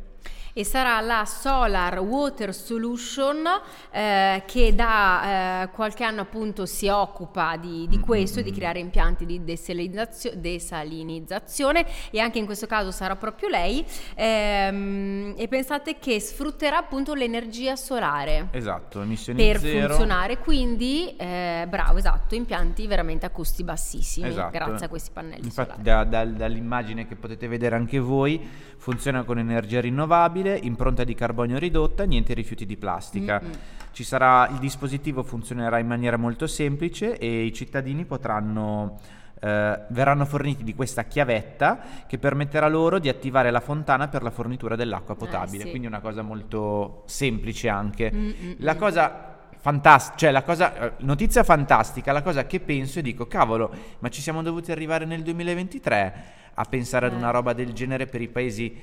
e 0.59 0.65
sarà 0.65 1.01
la 1.01 1.25
Solar 1.25 2.01
Water 2.01 2.53
Solution 2.53 3.47
eh, 3.93 4.43
che 4.45 4.75
da 4.75 5.63
eh, 5.63 5.69
qualche 5.69 6.03
anno 6.03 6.23
appunto 6.23 6.67
si 6.67 6.89
occupa 6.89 7.57
di, 7.57 7.87
di 7.87 8.01
questo, 8.01 8.43
di 8.43 8.51
creare 8.51 8.81
impianti 8.81 9.25
di 9.25 9.45
desalinizzazione, 9.45 10.41
desalinizzazione 10.41 11.87
e 12.11 12.19
anche 12.19 12.41
in 12.41 12.45
questo 12.45 12.67
caso 12.67 12.91
sarà 12.91 13.15
proprio 13.15 13.49
lei 13.49 13.87
ehm, 14.17 15.35
e 15.37 15.47
pensate 15.47 16.01
che 16.01 16.19
sfrutterà 16.19 16.79
appunto 16.79 17.15
l'energia 17.15 17.77
solare. 17.77 18.49
Esatto, 18.51 19.01
emissioni 19.01 19.39
per 19.41 19.61
zero. 19.61 19.87
funzionare, 19.87 20.39
quindi 20.39 21.15
eh, 21.17 21.67
bravo, 21.69 21.99
esatto, 21.99 22.35
impianti 22.35 22.89
veramente 22.89 23.27
a 23.27 23.31
costi 23.31 23.63
bassissimi 23.63 24.27
esatto. 24.27 24.51
grazie 24.51 24.87
a 24.87 24.89
questi 24.89 25.11
pannelli 25.13 25.45
Infatti 25.45 25.83
da, 25.83 26.03
da, 26.03 26.25
dall'immagine 26.25 27.07
che 27.07 27.15
potete 27.15 27.47
vedere 27.47 27.77
anche 27.77 28.01
voi 28.01 28.67
funziona 28.77 29.23
con 29.23 29.39
energia 29.39 29.81
rinnovabile 29.81 30.48
rinnovabile, 30.49 30.59
impronta 30.67 31.05
di 31.05 31.15
carbonio 31.15 31.59
ridotta, 31.59 32.05
niente 32.05 32.35
rifiuti 32.35 32.65
di 32.65 32.77
plastica. 32.77 33.41
Mm-hmm. 33.43 33.53
Ci 33.93 34.05
sarà, 34.05 34.49
il 34.49 34.59
dispositivo 34.59 35.23
funzionerà 35.23 35.79
in 35.79 35.87
maniera 35.87 36.17
molto 36.17 36.47
semplice 36.47 37.19
e 37.19 37.45
i 37.45 37.53
cittadini 37.53 38.05
potranno 38.05 38.99
eh, 39.41 39.81
verranno 39.89 40.25
forniti 40.25 40.65
di 40.65 40.75
questa 40.75 41.05
chiavetta 41.05 41.81
che 42.07 42.19
permetterà 42.19 42.69
loro 42.69 42.99
di 42.99 43.09
attivare 43.09 43.51
la 43.51 43.61
fontana 43.61 44.09
per 44.09 44.23
la 44.23 44.31
fornitura 44.31 44.77
dell'acqua 44.77 45.15
eh, 45.15 45.19
potabile. 45.19 45.63
Eh, 45.63 45.65
sì. 45.65 45.71
Quindi 45.71 45.87
una 45.87 46.01
cosa 46.01 46.23
molto 46.23 47.03
semplice 47.07 47.69
anche. 47.69 48.11
Mm-hmm. 48.13 48.53
La 48.59 48.77
cosa 48.77 49.37
fantastica, 49.61 50.17
cioè 50.17 50.31
la 50.31 50.43
cosa, 50.43 50.79
eh, 50.79 50.93
notizia 50.99 51.43
fantastica, 51.43 52.13
la 52.13 52.23
cosa 52.23 52.47
che 52.47 52.61
penso 52.61 53.01
e 53.01 53.03
dico, 53.03 53.27
cavolo, 53.27 53.71
ma 53.99 54.09
ci 54.09 54.21
siamo 54.21 54.43
dovuti 54.43 54.71
arrivare 54.71 55.05
nel 55.05 55.23
2023 55.23 56.25
a 56.55 56.65
pensare 56.65 57.07
eh. 57.07 57.11
ad 57.11 57.17
una 57.17 57.31
roba 57.31 57.53
del 57.53 57.73
genere 57.73 58.07
per 58.07 58.21
i 58.21 58.29
paesi 58.29 58.77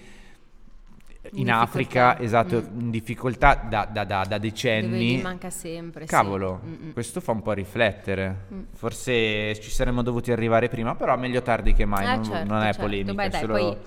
in, 1.34 1.52
Africa, 1.52 2.20
esatto, 2.20 2.62
mm. 2.62 2.80
in 2.80 2.90
difficoltà 2.92 3.56
da, 3.56 3.88
da, 3.92 4.04
da, 4.04 4.26
da 4.28 4.38
decenni. 4.38 5.12
Dove 5.12 5.24
manca 5.24 5.50
sempre. 5.50 6.06
Cavolo, 6.06 6.62
sì. 6.64 6.92
questo 6.94 7.22
fa 7.22 7.32
un 7.32 7.42
po' 7.42 7.54
riflettere. 7.54 8.46
Mm. 8.54 8.62
Forse 8.74 9.60
ci 9.60 9.70
saremmo 9.70 10.02
dovuti 10.02 10.32
arrivare 10.32 10.70
prima, 10.70 10.96
però 10.96 11.18
meglio 11.18 11.42
tardi 11.42 11.74
che 11.74 11.86
mai, 11.86 12.06
eh, 12.06 12.16
non, 12.16 12.24
certo, 12.24 12.54
non, 12.54 12.62
è 12.62 12.66
certo. 12.66 12.82
polemica. 12.82 13.14
Beh, 13.14 13.30
dai, 13.30 13.42
solo... 13.42 13.54
poi 13.54 13.78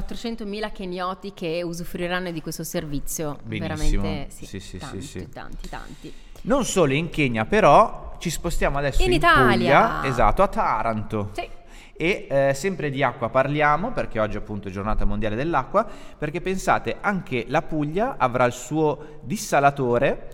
400.000 0.00 0.72
kenyoti 0.72 1.32
che 1.34 1.62
usufruiranno 1.64 2.30
di 2.30 2.40
questo 2.40 2.64
servizio. 2.64 3.38
Benissimo. 3.42 4.02
Veramente, 4.02 4.34
sì, 4.34 4.46
sì, 4.46 4.60
sì, 4.60 4.78
tanti, 4.78 5.02
sì, 5.02 5.18
sì. 5.20 5.28
tanti, 5.28 5.68
tanti. 5.68 6.14
Non 6.42 6.64
solo 6.64 6.92
in 6.94 7.10
Kenya, 7.10 7.44
però 7.44 8.16
ci 8.18 8.30
spostiamo 8.30 8.78
adesso 8.78 9.02
in, 9.02 9.08
in 9.08 9.14
Italia. 9.14 9.96
Puglia, 9.96 10.04
esatto, 10.06 10.42
a 10.42 10.48
Taranto. 10.48 11.30
Sì. 11.32 11.58
E 12.02 12.26
eh, 12.30 12.54
sempre 12.54 12.88
di 12.88 13.02
acqua 13.02 13.28
parliamo, 13.28 13.92
perché 13.92 14.18
oggi 14.20 14.38
appunto 14.38 14.68
è 14.68 14.70
giornata 14.70 15.04
mondiale 15.04 15.36
dell'acqua, 15.36 15.86
perché 16.16 16.40
pensate 16.40 16.96
anche 16.98 17.44
la 17.48 17.60
Puglia 17.60 18.14
avrà 18.16 18.46
il 18.46 18.54
suo 18.54 19.18
dissalatore 19.20 20.30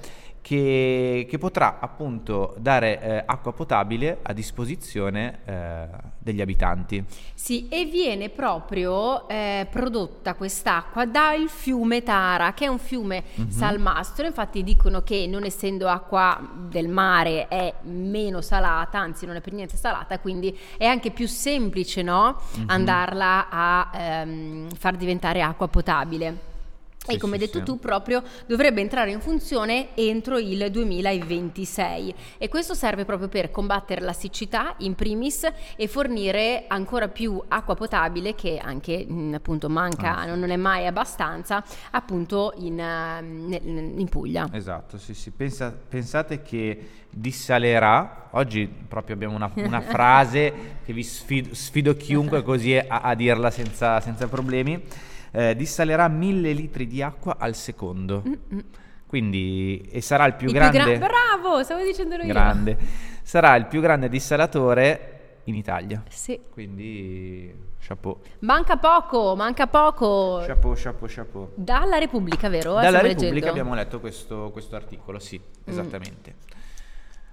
che, 0.46 1.26
che 1.28 1.38
potrà 1.38 1.80
appunto 1.80 2.54
dare 2.58 3.00
eh, 3.00 3.22
acqua 3.26 3.52
potabile 3.52 4.20
a 4.22 4.32
disposizione 4.32 5.40
eh, 5.44 5.86
degli 6.18 6.40
abitanti. 6.40 7.04
Sì, 7.34 7.66
e 7.68 7.86
viene 7.86 8.28
proprio 8.28 9.26
eh, 9.28 9.66
prodotta 9.68 10.34
quest'acqua 10.34 11.04
dal 11.04 11.48
fiume 11.48 12.04
Tara, 12.04 12.54
che 12.54 12.66
è 12.66 12.68
un 12.68 12.78
fiume 12.78 13.24
mm-hmm. 13.24 13.48
salmastro, 13.48 14.24
infatti 14.24 14.62
dicono 14.62 15.02
che 15.02 15.26
non 15.26 15.42
essendo 15.42 15.88
acqua 15.88 16.40
del 16.68 16.86
mare 16.86 17.48
è 17.48 17.74
meno 17.82 18.40
salata, 18.40 19.00
anzi 19.00 19.26
non 19.26 19.34
è 19.34 19.40
per 19.40 19.52
niente 19.52 19.76
salata, 19.76 20.20
quindi 20.20 20.56
è 20.78 20.86
anche 20.86 21.10
più 21.10 21.26
semplice 21.26 22.02
no? 22.02 22.40
mm-hmm. 22.56 22.68
andarla 22.68 23.48
a 23.50 23.90
ehm, 23.92 24.70
far 24.76 24.94
diventare 24.94 25.42
acqua 25.42 25.66
potabile. 25.66 26.54
E 27.06 27.18
come 27.18 27.34
hai 27.34 27.38
detto 27.40 27.62
tu 27.62 27.78
proprio 27.78 28.22
dovrebbe 28.46 28.80
entrare 28.80 29.10
in 29.10 29.20
funzione 29.20 29.88
entro 29.94 30.38
il 30.38 30.70
2026 30.70 32.14
e 32.38 32.48
questo 32.48 32.74
serve 32.74 33.04
proprio 33.04 33.28
per 33.28 33.50
combattere 33.50 34.00
la 34.00 34.12
siccità 34.12 34.74
in 34.78 34.94
primis 34.94 35.48
e 35.76 35.88
fornire 35.88 36.64
ancora 36.68 37.08
più 37.08 37.42
acqua 37.48 37.74
potabile 37.74 38.34
che 38.34 38.58
anche 38.58 39.04
mh, 39.06 39.34
appunto 39.34 39.68
manca, 39.68 40.18
ah, 40.18 40.22
sì. 40.22 40.38
non 40.38 40.50
è 40.50 40.56
mai 40.56 40.86
abbastanza 40.86 41.62
appunto 41.90 42.52
in, 42.56 42.78
uh, 42.78 44.00
in 44.00 44.06
Puglia. 44.08 44.48
Esatto, 44.52 44.98
sì 44.98 45.14
sì, 45.14 45.30
Pensa, 45.30 45.70
pensate 45.70 46.42
che 46.42 46.88
dissalerà, 47.10 48.28
oggi 48.32 48.66
proprio 48.66 49.14
abbiamo 49.14 49.34
una, 49.34 49.50
una 49.54 49.80
frase 49.82 50.52
che 50.84 50.92
vi 50.92 51.02
sfido, 51.02 51.54
sfido 51.54 51.94
chiunque 51.96 52.42
così 52.44 52.76
a, 52.76 53.00
a 53.00 53.14
dirla 53.14 53.50
senza, 53.50 54.00
senza 54.00 54.28
problemi 54.28 54.82
eh, 55.36 55.54
dissalerà 55.54 56.08
mille 56.08 56.52
litri 56.52 56.86
di 56.86 57.02
acqua 57.02 57.36
al 57.38 57.54
secondo. 57.54 58.22
Mm-mm. 58.26 58.64
Quindi, 59.06 59.86
e 59.90 60.00
sarà 60.00 60.24
il 60.24 60.34
più 60.34 60.46
il 60.48 60.54
grande. 60.54 60.82
Più 60.82 60.96
gra- 60.96 61.08
bravo, 61.08 61.62
stavo 61.62 61.84
dicendo 61.84 62.14
io. 62.14 62.26
Grande. 62.26 62.78
Sarà 63.22 63.54
il 63.56 63.66
più 63.66 63.82
grande 63.82 64.08
dissalatore 64.08 65.40
in 65.44 65.54
Italia. 65.54 66.02
Sì. 66.08 66.40
Quindi, 66.50 67.54
chapeau. 67.78 68.18
Manca 68.40 68.78
poco, 68.78 69.36
manca 69.36 69.66
poco. 69.66 70.42
Chapeau, 70.46 70.72
chapeau, 70.74 71.08
chapeau. 71.08 71.50
Dalla 71.54 71.98
Repubblica, 71.98 72.48
vero? 72.48 72.72
Dalla 72.72 73.00
Repubblica 73.00 73.32
leggendo. 73.32 73.50
abbiamo 73.50 73.74
letto 73.74 74.00
questo, 74.00 74.48
questo 74.52 74.74
articolo, 74.74 75.18
sì, 75.18 75.38
mm. 75.38 75.68
esattamente. 75.70 76.34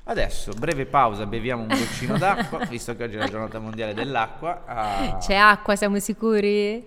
Adesso, 0.06 0.52
breve 0.52 0.86
pausa, 0.86 1.26
beviamo 1.26 1.62
un 1.62 1.70
goccino 1.70 2.18
d'acqua, 2.18 2.60
visto 2.68 2.94
che 2.94 3.06
oggi 3.06 3.16
è 3.16 3.20
la 3.20 3.28
giornata 3.28 3.60
mondiale 3.60 3.94
dell'acqua. 3.94 4.64
Ah. 4.66 5.18
C'è 5.18 5.36
acqua, 5.36 5.78
siamo 5.78 5.98
sicuri? 6.00 6.86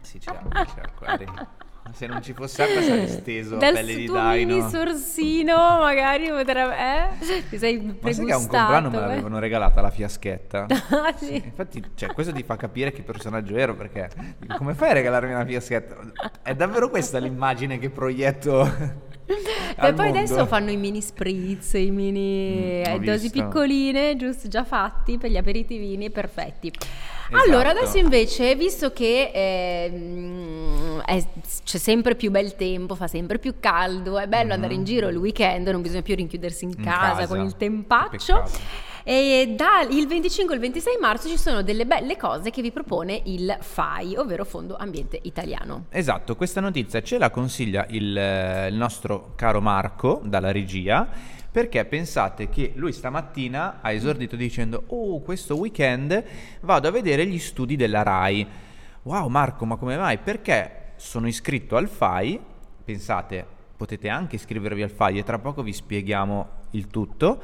Sì, 0.00 0.18
c'è 0.18 0.30
acqua, 0.30 0.64
c'è 0.64 0.80
acqua. 0.80 1.48
Se 1.92 2.06
non 2.06 2.22
ci 2.22 2.32
fosse 2.32 2.62
acqua 2.62 2.80
sarei 2.80 3.06
steso 3.06 3.56
Dal 3.56 3.74
pelle 3.74 3.94
di 3.94 4.06
daino. 4.06 4.58
Dal 4.58 4.70
sorsino 4.70 5.54
magari 5.78 6.28
potrebbe... 6.28 6.74
Eh? 6.76 7.42
Ti 7.50 7.58
sei 7.58 7.78
pregustato. 7.78 7.98
Ma 8.00 8.12
sai 8.12 8.24
che 8.24 8.32
a 8.32 8.36
un 8.38 8.46
compleanno 8.46 8.90
me 8.90 9.00
l'avevano 9.00 9.38
regalata 9.38 9.80
la 9.82 9.90
fiaschetta? 9.90 10.66
ah, 10.66 11.14
sì. 11.16 11.26
sì. 11.26 11.34
Infatti, 11.44 11.84
cioè, 11.94 12.12
questo 12.12 12.32
ti 12.32 12.42
fa 12.42 12.56
capire 12.56 12.90
che 12.90 13.02
personaggio 13.02 13.54
ero, 13.54 13.74
perché 13.76 14.10
come 14.56 14.72
fai 14.72 14.90
a 14.90 14.92
regalarmi 14.94 15.34
una 15.34 15.44
fiaschetta? 15.44 15.96
È 16.42 16.54
davvero 16.54 16.88
questa 16.88 17.18
l'immagine 17.18 17.78
che 17.78 17.90
proietto... 17.90 19.12
E 19.26 19.92
poi 19.92 20.06
mondo. 20.06 20.18
adesso 20.18 20.46
fanno 20.46 20.70
i 20.70 20.76
mini 20.76 21.00
spritz, 21.00 21.72
i 21.74 21.90
mini 21.90 22.82
mm, 22.86 23.04
dosi 23.04 23.28
visto. 23.28 23.42
piccoline, 23.42 24.16
giusto, 24.16 24.48
già 24.48 24.64
fatti 24.64 25.18
per 25.18 25.30
gli 25.30 25.36
aperitivini, 25.36 26.10
perfetti. 26.10 26.68
Esatto. 26.68 27.36
Allora, 27.42 27.70
adesso 27.70 27.96
invece, 27.98 28.54
visto 28.54 28.92
che 28.92 29.30
eh, 29.32 31.02
è, 31.04 31.24
c'è 31.64 31.78
sempre 31.78 32.14
più 32.14 32.30
bel 32.30 32.54
tempo, 32.54 32.94
fa 32.94 33.06
sempre 33.06 33.38
più 33.38 33.54
caldo, 33.60 34.18
è 34.18 34.26
bello 34.26 34.50
mm 34.50 34.52
andare 34.54 34.74
in 34.74 34.84
giro 34.84 35.08
il 35.08 35.16
weekend, 35.16 35.66
non 35.68 35.82
bisogna 35.82 36.02
più 36.02 36.14
rinchiudersi 36.14 36.64
in, 36.64 36.74
in 36.76 36.84
casa, 36.84 37.20
casa, 37.20 37.26
con 37.26 37.40
il 37.40 37.56
tempaccio. 37.56 38.44
E 39.06 39.52
dal 39.54 39.86
25 39.86 40.54
al 40.54 40.60
26 40.60 40.96
marzo 40.98 41.28
ci 41.28 41.36
sono 41.36 41.62
delle 41.62 41.84
belle 41.84 42.16
cose 42.16 42.48
che 42.48 42.62
vi 42.62 42.72
propone 42.72 43.20
il 43.24 43.54
FAI, 43.60 44.16
ovvero 44.16 44.46
Fondo 44.46 44.76
Ambiente 44.76 45.18
Italiano. 45.24 45.84
Esatto, 45.90 46.36
questa 46.36 46.62
notizia 46.62 47.02
ce 47.02 47.18
la 47.18 47.28
consiglia 47.28 47.84
il, 47.90 48.16
eh, 48.16 48.68
il 48.68 48.74
nostro 48.74 49.32
caro 49.36 49.60
Marco 49.60 50.22
dalla 50.24 50.50
regia 50.52 51.06
perché 51.50 51.84
pensate 51.84 52.48
che 52.48 52.72
lui 52.76 52.94
stamattina 52.94 53.80
ha 53.82 53.92
esordito 53.92 54.36
dicendo 54.36 54.84
oh 54.86 55.20
questo 55.20 55.54
weekend 55.56 56.24
vado 56.62 56.88
a 56.88 56.90
vedere 56.90 57.26
gli 57.26 57.38
studi 57.38 57.76
della 57.76 58.02
RAI. 58.02 58.46
Wow 59.02 59.28
Marco, 59.28 59.66
ma 59.66 59.76
come 59.76 59.98
mai? 59.98 60.16
Perché 60.16 60.92
sono 60.96 61.28
iscritto 61.28 61.76
al 61.76 61.90
FAI, 61.90 62.40
pensate 62.82 63.46
potete 63.76 64.08
anche 64.08 64.36
iscrivervi 64.36 64.82
al 64.82 64.90
FAI 64.90 65.18
e 65.18 65.24
tra 65.24 65.38
poco 65.38 65.62
vi 65.62 65.74
spieghiamo 65.74 66.48
il 66.70 66.86
tutto 66.86 67.42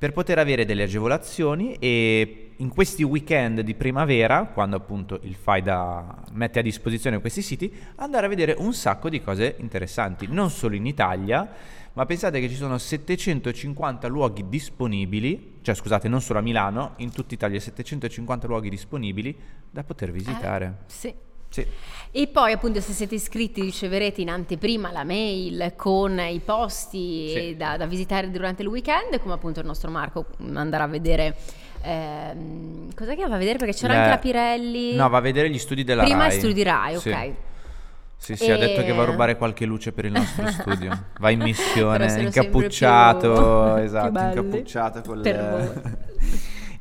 per 0.00 0.12
poter 0.12 0.38
avere 0.38 0.64
delle 0.64 0.84
agevolazioni 0.84 1.74
e 1.74 2.52
in 2.56 2.70
questi 2.70 3.02
weekend 3.02 3.60
di 3.60 3.74
primavera, 3.74 4.46
quando 4.46 4.76
appunto 4.76 5.20
il 5.24 5.34
FAIDA 5.34 6.24
mette 6.32 6.60
a 6.60 6.62
disposizione 6.62 7.20
questi 7.20 7.42
siti, 7.42 7.70
andare 7.96 8.24
a 8.24 8.28
vedere 8.30 8.54
un 8.56 8.72
sacco 8.72 9.10
di 9.10 9.20
cose 9.20 9.56
interessanti, 9.58 10.26
non 10.26 10.48
solo 10.48 10.74
in 10.74 10.86
Italia, 10.86 11.46
ma 11.92 12.06
pensate 12.06 12.40
che 12.40 12.48
ci 12.48 12.54
sono 12.54 12.78
750 12.78 14.08
luoghi 14.08 14.48
disponibili, 14.48 15.58
cioè 15.60 15.74
scusate, 15.74 16.08
non 16.08 16.22
solo 16.22 16.38
a 16.38 16.42
Milano, 16.42 16.94
in 16.96 17.12
tutta 17.12 17.34
Italia 17.34 17.60
750 17.60 18.46
luoghi 18.46 18.70
disponibili 18.70 19.36
da 19.70 19.84
poter 19.84 20.12
visitare. 20.12 20.64
Eh, 20.64 20.90
sì. 20.90 21.14
Sì. 21.50 21.66
E 22.12 22.26
poi 22.26 22.52
appunto 22.52 22.80
se 22.80 22.92
siete 22.92 23.14
iscritti 23.14 23.60
riceverete 23.60 24.20
in 24.20 24.30
anteprima 24.30 24.90
la 24.90 25.04
mail 25.04 25.74
con 25.76 26.18
i 26.18 26.40
posti 26.44 27.28
sì. 27.28 27.56
da, 27.56 27.76
da, 27.76 27.86
visitare 27.86 28.30
durante 28.30 28.62
il 28.62 28.68
weekend, 28.68 29.20
come 29.20 29.34
appunto 29.34 29.60
il 29.60 29.66
nostro 29.66 29.90
Marco 29.90 30.26
andrà 30.54 30.84
a 30.84 30.86
vedere 30.88 31.36
ehm, 31.82 32.92
cos'è 32.94 33.14
che 33.14 33.26
va 33.28 33.34
a 33.34 33.38
vedere? 33.38 33.58
Perché 33.58 33.74
c'era 33.74 33.92
Le- 33.92 33.98
anche 33.98 34.10
la 34.10 34.18
Pirelli. 34.18 34.94
No, 34.94 35.08
va 35.08 35.18
a 35.18 35.20
vedere 35.20 35.50
gli 35.50 35.58
studi 35.58 35.84
della 35.84 36.02
Prima 36.02 36.26
Rai. 36.26 36.34
gli 36.34 36.38
studi 36.38 36.54
di 36.54 36.62
Rai, 36.62 36.98
Sì. 36.98 37.08
ok. 37.10 37.32
Sì, 38.16 38.36
sì, 38.36 38.50
ha 38.50 38.58
detto 38.58 38.82
che 38.82 38.92
va 38.92 39.02
a 39.02 39.06
E- 39.06 39.10
rubare 39.10 39.36
qualche 39.36 39.64
luce 39.64 39.92
per 39.92 40.04
il 40.04 40.12
nostro 40.12 40.46
studio. 40.50 41.04
Va 41.18 41.30
in 41.30 41.40
missione, 41.40 42.20
incappucciato, 42.20 43.32
più- 43.32 43.80
esatto, 43.82 44.10
più 44.10 44.20
incappucciato 44.42 45.00
col... 45.00 45.20
per 45.20 45.48
voi. 45.48 46.09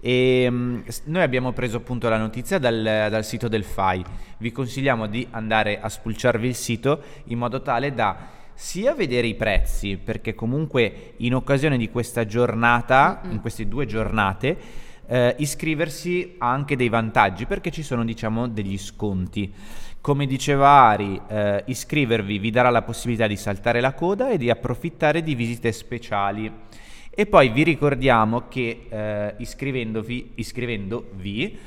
E 0.01 0.81
s- 0.87 1.01
noi 1.05 1.21
abbiamo 1.23 1.51
preso 1.51 1.77
appunto 1.77 2.07
la 2.09 2.17
notizia 2.17 2.57
dal, 2.57 2.81
dal 2.81 3.25
sito 3.25 3.47
del 3.47 3.63
FAI. 3.63 4.03
Vi 4.37 4.51
consigliamo 4.51 5.07
di 5.07 5.27
andare 5.31 5.79
a 5.79 5.89
spulciarvi 5.89 6.47
il 6.47 6.55
sito 6.55 7.01
in 7.25 7.37
modo 7.37 7.61
tale 7.61 7.93
da 7.93 8.37
sia 8.53 8.93
vedere 8.93 9.27
i 9.27 9.35
prezzi, 9.35 9.97
perché 9.97 10.35
comunque 10.35 11.13
in 11.17 11.33
occasione 11.33 11.77
di 11.77 11.89
questa 11.89 12.25
giornata, 12.25 13.21
in 13.29 13.39
queste 13.39 13.67
due 13.67 13.85
giornate, 13.85 14.57
eh, 15.07 15.35
iscriversi 15.39 16.35
ha 16.37 16.51
anche 16.51 16.75
dei 16.75 16.89
vantaggi 16.89 17.45
perché 17.45 17.71
ci 17.71 17.83
sono 17.83 18.03
diciamo 18.03 18.47
degli 18.47 18.77
sconti. 18.77 19.51
Come 20.01 20.25
diceva 20.25 20.69
Ari, 20.69 21.19
eh, 21.27 21.63
iscrivervi 21.67 22.37
vi 22.37 22.51
darà 22.51 22.69
la 22.69 22.83
possibilità 22.83 23.27
di 23.27 23.35
saltare 23.35 23.81
la 23.81 23.93
coda 23.93 24.29
e 24.29 24.37
di 24.37 24.49
approfittare 24.49 25.23
di 25.23 25.35
visite 25.35 25.71
speciali. 25.71 26.51
E 27.19 27.25
poi 27.25 27.49
vi 27.49 27.63
ricordiamo 27.63 28.47
che 28.47 28.85
eh, 28.87 29.33
iscrivendovi, 29.39 30.31
iscrivendovi 30.35 31.59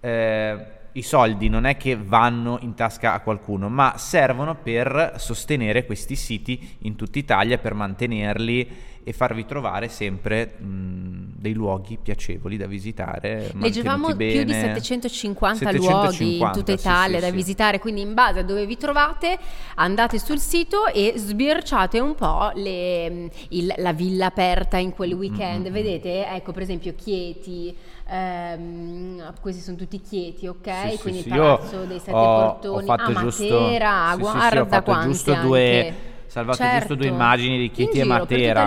eh, 0.00 0.66
i 0.92 1.00
soldi 1.00 1.48
non 1.48 1.64
è 1.64 1.78
che 1.78 1.96
vanno 1.96 2.58
in 2.60 2.74
tasca 2.74 3.14
a 3.14 3.20
qualcuno, 3.20 3.70
ma 3.70 3.94
servono 3.96 4.54
per 4.54 5.14
sostenere 5.16 5.86
questi 5.86 6.14
siti 6.14 6.76
in 6.80 6.94
tutta 6.94 7.18
Italia, 7.18 7.56
per 7.56 7.72
mantenerli 7.72 8.68
e 9.04 9.12
farvi 9.12 9.44
trovare 9.46 9.88
sempre 9.88 10.54
mh, 10.58 11.32
dei 11.38 11.52
luoghi 11.54 11.98
piacevoli 12.02 12.56
da 12.56 12.66
visitare. 12.66 13.50
Leggevamo 13.54 14.08
mantenuti 14.08 14.36
più 14.36 14.44
di 14.44 14.52
bene. 14.52 14.74
750, 14.74 15.70
luoghi 15.72 15.84
in 15.86 15.92
750, 15.92 16.50
tutta 16.50 16.72
Italia 16.72 17.16
sì, 17.16 17.22
da 17.24 17.30
sì. 17.30 17.34
visitare, 17.36 17.78
quindi 17.78 18.00
in 18.02 18.14
base 18.14 18.40
a 18.40 18.42
dove 18.42 18.66
vi 18.66 18.76
trovate 18.76 19.38
andate 19.76 20.18
sul 20.18 20.38
sito 20.38 20.86
e 20.86 21.14
sbirciate 21.16 21.98
un 22.00 22.14
po' 22.14 22.50
le- 22.54 23.30
il- 23.50 23.72
la 23.76 23.92
villa 23.92 24.26
aperta 24.26 24.76
in 24.78 24.92
quel 24.92 25.12
weekend. 25.12 25.62
Mm-hmm. 25.64 25.72
Vedete, 25.72 26.26
ecco 26.28 26.52
per 26.52 26.62
esempio 26.62 26.92
Chieti, 26.96 27.74
ehm, 28.06 29.32
questi 29.40 29.60
sono 29.62 29.76
tutti 29.76 30.00
Chieti, 30.00 30.46
ok? 30.46 30.90
Sì, 30.92 30.98
quindi 30.98 31.20
sì, 31.22 31.28
il 31.28 31.34
Palazzo 31.34 31.84
dei 31.84 31.98
Sette 31.98 32.10
ho- 32.16 32.40
Portoni, 32.60 32.82
ho 32.82 32.86
fatto 32.86 33.02
ah, 33.10 33.20
giusto- 33.20 33.60
Matera, 33.60 34.08
sì, 34.10 34.14
sì, 34.14 34.16
sì, 34.16 34.26
ho 34.26 34.32
guarda 34.32 34.66
fatto 34.66 34.82
quanti 34.82 35.08
giusto 35.12 35.34
due- 35.34 35.76
anche. 35.86 36.16
Salvato 36.28 36.62
giusto 36.78 36.94
due 36.94 37.06
immagini 37.06 37.58
di 37.58 37.70
Chieti 37.70 37.98
e 37.98 38.04
Matera. 38.04 38.64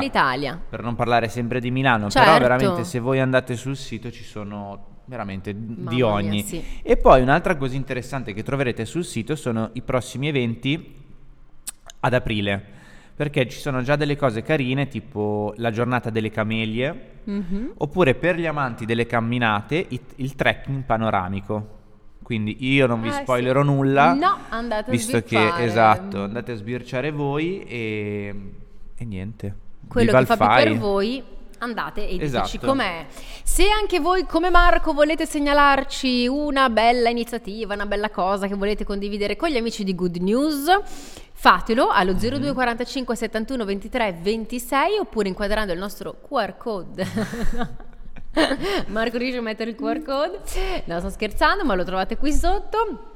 Per 0.69 0.81
non 0.83 0.95
parlare 0.95 1.27
sempre 1.29 1.59
di 1.59 1.71
Milano, 1.71 2.07
però 2.07 2.25
Certo. 2.25 2.39
veramente 2.39 2.83
se 2.83 2.99
voi 2.99 3.19
andate 3.19 3.55
sul 3.55 3.77
sito 3.77 4.11
ci 4.11 4.23
sono 4.23 4.87
veramente 5.05 5.53
di 5.53 5.75
Mamma 5.77 5.91
mia, 5.91 6.07
ogni. 6.07 6.41
sì. 6.43 6.63
E 6.81 6.97
poi 6.97 7.21
un'altra 7.21 7.55
cosa 7.57 7.75
interessante 7.75 8.33
che 8.33 8.43
troverete 8.43 8.85
sul 8.85 9.03
sito 9.05 9.35
sono 9.35 9.69
i 9.73 9.81
prossimi 9.81 10.27
eventi 10.29 10.95
ad 11.99 12.13
aprile, 12.13 12.63
perché 13.15 13.47
ci 13.47 13.59
sono 13.59 13.81
già 13.83 13.95
delle 13.95 14.15
cose 14.15 14.41
carine, 14.41 14.87
tipo 14.87 15.53
la 15.57 15.69
giornata 15.71 16.09
delle 16.09 16.29
camelie, 16.31 17.09
Mhm. 17.25 17.73
oppure 17.77 18.15
per 18.15 18.37
gli 18.37 18.47
amanti 18.47 18.85
delle 18.85 19.05
camminate 19.05 19.85
i- 19.89 19.99
il 20.15 20.33
trekking 20.35 20.83
panoramico. 20.83 21.79
Quindi 22.31 22.55
io 22.73 22.87
non 22.87 23.01
vi 23.01 23.11
sì. 23.11 23.19
spoilerò 23.23 23.61
nulla, 23.61 24.13
No, 24.13 24.37
andate 24.47 24.89
a 24.89 24.93
visto 24.93 25.19
che 25.21 25.27
sbirciare. 25.37 25.63
esatto, 25.65 26.23
andate 26.23 26.51
a 26.53 26.55
sbirciare 26.55 27.11
voi 27.11 27.61
e, 27.65 28.35
e 28.95 29.05
niente. 29.05 29.53
quello 29.89 30.13
che 30.13 30.25
fa 30.25 30.37
più 30.37 30.63
per 30.63 30.77
voi 30.77 31.23
andate 31.57 32.07
e 32.07 32.11
diteci 32.13 32.25
Esatto. 32.25 32.65
com'è 32.67 33.05
se 33.43 33.65
anche 33.69 33.99
voi 33.99 34.25
come 34.25 34.49
Marco 34.49 34.93
volete 34.93 35.25
segnalarci 35.27 36.25
una 36.25 36.69
bella 36.69 37.09
iniziativa 37.09 37.73
una 37.75 37.85
bella 37.85 38.09
cosa 38.09 38.47
che 38.47 38.55
volete 38.55 38.83
condividere 38.85 39.35
con 39.35 39.49
gli 39.49 39.57
amici 39.57 39.83
di 39.83 39.93
Good 39.93 40.15
News 40.21 40.65
fatelo 41.33 41.89
allo 41.89 42.13
Mhm. 42.13 42.17
02 42.39 42.53
45 42.53 43.15
71 43.15 43.65
23 43.65 44.15
26 44.21 44.97
oppure 44.99 45.27
inquadrando 45.27 45.71
il 45.73 45.77
nostro 45.79 46.15
QR 46.27 46.55
code 46.57 47.05
Marco 48.87 49.17
riesce 49.17 49.37
a 49.37 49.41
mettere 49.41 49.71
il 49.71 49.75
QR 49.75 50.01
code. 50.03 50.41
No 50.85 50.99
sto 50.99 51.09
scherzando 51.09 51.63
ma 51.63 51.75
lo 51.75 51.83
trovate 51.83 52.17
qui 52.17 52.31
sotto. 52.31 53.09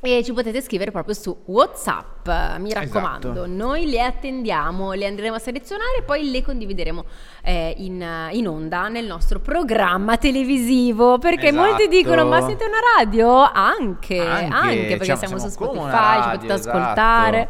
E 0.00 0.22
ci 0.24 0.32
potete 0.32 0.62
scrivere 0.62 0.90
proprio 0.90 1.14
su 1.14 1.36
WhatsApp, 1.44 2.19
mi 2.58 2.72
raccomando. 2.72 3.30
Esatto. 3.32 3.46
Noi 3.46 3.88
le 3.90 4.02
attendiamo, 4.02 4.92
le 4.92 5.06
andremo 5.06 5.36
a 5.36 5.38
selezionare 5.38 5.98
e 5.98 6.02
poi 6.02 6.30
le 6.30 6.42
condivideremo 6.42 7.04
eh, 7.42 7.74
in, 7.78 8.04
in 8.32 8.48
onda 8.48 8.88
nel 8.88 9.06
nostro 9.06 9.40
programma 9.40 10.16
televisivo. 10.16 11.18
Perché 11.18 11.52
molti 11.52 11.82
Esatto. 11.82 11.96
dicono: 11.96 12.26
Ma 12.26 12.40
siete 12.42 12.64
una 12.64 12.78
radio? 12.98 13.28
Anche, 13.52 14.18
anche, 14.20 14.54
Anche, 14.54 14.86
perché 14.88 15.04
cioè, 15.04 15.16
siamo, 15.16 15.38
su 15.38 15.54
come 15.56 15.78
una 15.80 15.90
Spotify, 15.90 16.12
ci 16.14 16.20
radio, 16.20 16.32
potete 16.38 16.54
esatto. 16.54 16.76
ascoltare. 16.78 17.48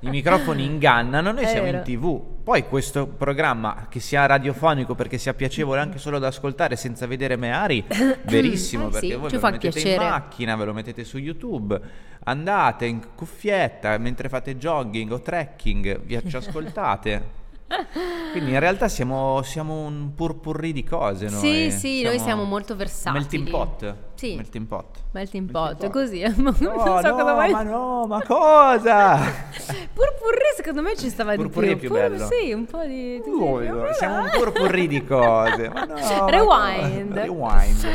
I 0.00 0.08
microfoni 0.10 0.64
ingannano, 0.64 1.32
noi 1.32 1.42
È 1.44 1.46
siamo 1.46 1.64
vero. 1.64 1.76
in 1.78 1.82
tv. 1.84 2.22
Poi 2.42 2.66
questo 2.66 3.06
programma 3.06 3.86
che 3.88 4.00
sia 4.00 4.26
radiofonico 4.26 4.96
perché 4.96 5.16
sia 5.16 5.32
piacevole 5.32 5.80
anche 5.80 5.98
solo 5.98 6.18
da 6.18 6.26
ascoltare 6.26 6.74
senza 6.74 7.06
vedere 7.06 7.36
Meari, 7.36 7.84
verissimo, 8.26 8.88
Eh 8.88 8.90
perché 8.90 9.06
sì, 9.06 9.14
voi 9.14 9.30
ci 9.30 9.36
ve 9.36 9.42
lo 9.42 9.50
mettete 9.52 9.80
piacere. 9.80 10.04
in 10.04 10.10
macchina, 10.10 10.56
ve 10.56 10.64
lo 10.64 10.72
mettete 10.72 11.04
su 11.04 11.18
YouTube, 11.18 11.80
andate 12.24 12.86
in 12.86 13.00
cuffietta 13.14 13.96
mentre 13.98 14.21
fate 14.28 14.56
jogging 14.56 15.10
o 15.12 15.20
trekking, 15.20 16.00
vi 16.02 16.20
ci 16.28 16.36
ascoltate. 16.36 17.40
Quindi 18.32 18.52
in 18.52 18.58
realtà 18.60 18.88
siamo, 18.88 19.40
siamo 19.42 19.84
un 19.84 20.12
purpurri 20.14 20.72
di 20.72 20.84
cose 20.84 21.28
noi. 21.28 21.40
Sì, 21.40 21.70
sì, 21.70 22.02
noi 22.02 22.18
siamo 22.18 22.44
molto 22.44 22.76
versatili. 22.76 23.20
Melting 23.22 23.50
pot. 23.50 23.96
Sì. 24.14 24.34
Melting 24.36 24.66
pot. 24.66 24.98
Melting 25.12 25.50
pot, 25.50 25.76
pot. 25.76 25.90
così. 25.90 26.20
non 26.36 26.54
so 26.54 26.64
No, 26.64 26.72
cosa 26.72 27.08
no, 27.10 27.32
vuoi- 27.32 27.50
ma 27.50 27.62
no, 27.62 28.06
ma 28.06 28.22
cosa? 28.22 29.16
Purpurri 29.92 30.52
secondo 30.56 30.82
me 30.82 30.96
ci 30.96 31.08
stava 31.08 31.34
Purpurri 31.34 31.68
di 31.68 31.72
è 31.72 31.76
più. 31.76 31.88
più 31.88 31.98
bello. 31.98 32.26
Sì, 32.26 32.52
un 32.52 32.64
po' 32.66 32.84
di... 32.84 33.20
Uh, 33.24 33.60
siamo 33.98 34.22
un 34.22 34.30
purpurri 34.30 34.86
di 34.86 35.04
cose. 35.04 35.68
Ma 35.68 35.84
no, 35.84 35.94
ma 35.94 36.30
Rewind. 36.30 37.14
no. 37.14 37.22
Rewind. 37.22 37.86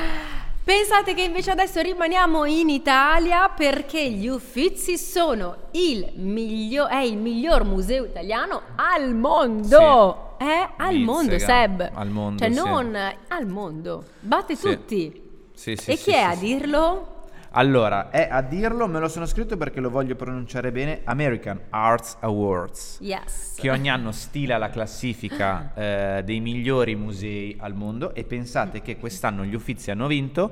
Pensate 0.68 1.14
che 1.14 1.22
invece 1.24 1.52
adesso 1.52 1.80
rimaniamo 1.80 2.44
in 2.44 2.68
Italia 2.68 3.48
perché 3.48 4.10
gli 4.12 4.28
Uffizi 4.28 4.98
sono 4.98 5.56
il 5.72 6.12
miglior, 6.16 6.90
è 6.90 6.98
il 7.04 7.16
miglior 7.16 7.64
museo 7.64 8.04
italiano 8.04 8.64
al 8.76 9.14
mondo. 9.16 10.36
È 10.38 10.68
al 10.76 10.90
Vizzega. 10.90 11.06
mondo, 11.12 11.40
Seb. 11.40 11.92
Al 11.94 12.10
mondo, 12.10 12.44
Cioè 12.44 12.52
sì. 12.52 12.60
non 12.60 12.96
al 13.30 13.48
mondo. 13.48 14.04
Batte 14.20 14.58
Sì. 14.58 14.62
tutti. 14.68 15.22
Sì, 15.54 15.78
sì, 15.78 15.92
e 15.92 15.96
sì, 15.96 16.04
chi 16.04 16.12
sì, 16.12 16.18
è 16.18 16.22
a 16.22 16.34
sì. 16.34 16.40
dirlo? 16.46 17.16
Allora, 17.58 18.12
è 18.12 18.28
a 18.30 18.44
dirlo, 18.44 18.88
me 18.88 19.00
lo 19.00 19.08
sono 19.08 19.26
scritto 19.26 19.58
perché 19.58 19.80
lo 19.80 19.90
voglio 19.90 20.16
pronunciare 20.16 20.72
bene, 20.72 21.02
American 21.06 21.60
Arts 21.72 22.18
Awards. 22.20 23.00
Yes. 23.02 23.56
che 23.58 23.72
ogni 23.72 23.90
anno 23.90 24.12
stila 24.12 24.60
la 24.60 24.70
classifica 24.70 25.74
eh, 26.18 26.22
dei 26.24 26.40
migliori 26.40 26.96
musei 26.96 27.58
al 27.60 27.74
mondo 27.74 28.14
e 28.14 28.26
pensate 28.26 28.84
che 28.84 28.98
quest'anno 28.98 29.44
gli 29.44 29.56
Uffizi 29.56 29.90
hanno 29.90 30.06
vinto 30.06 30.52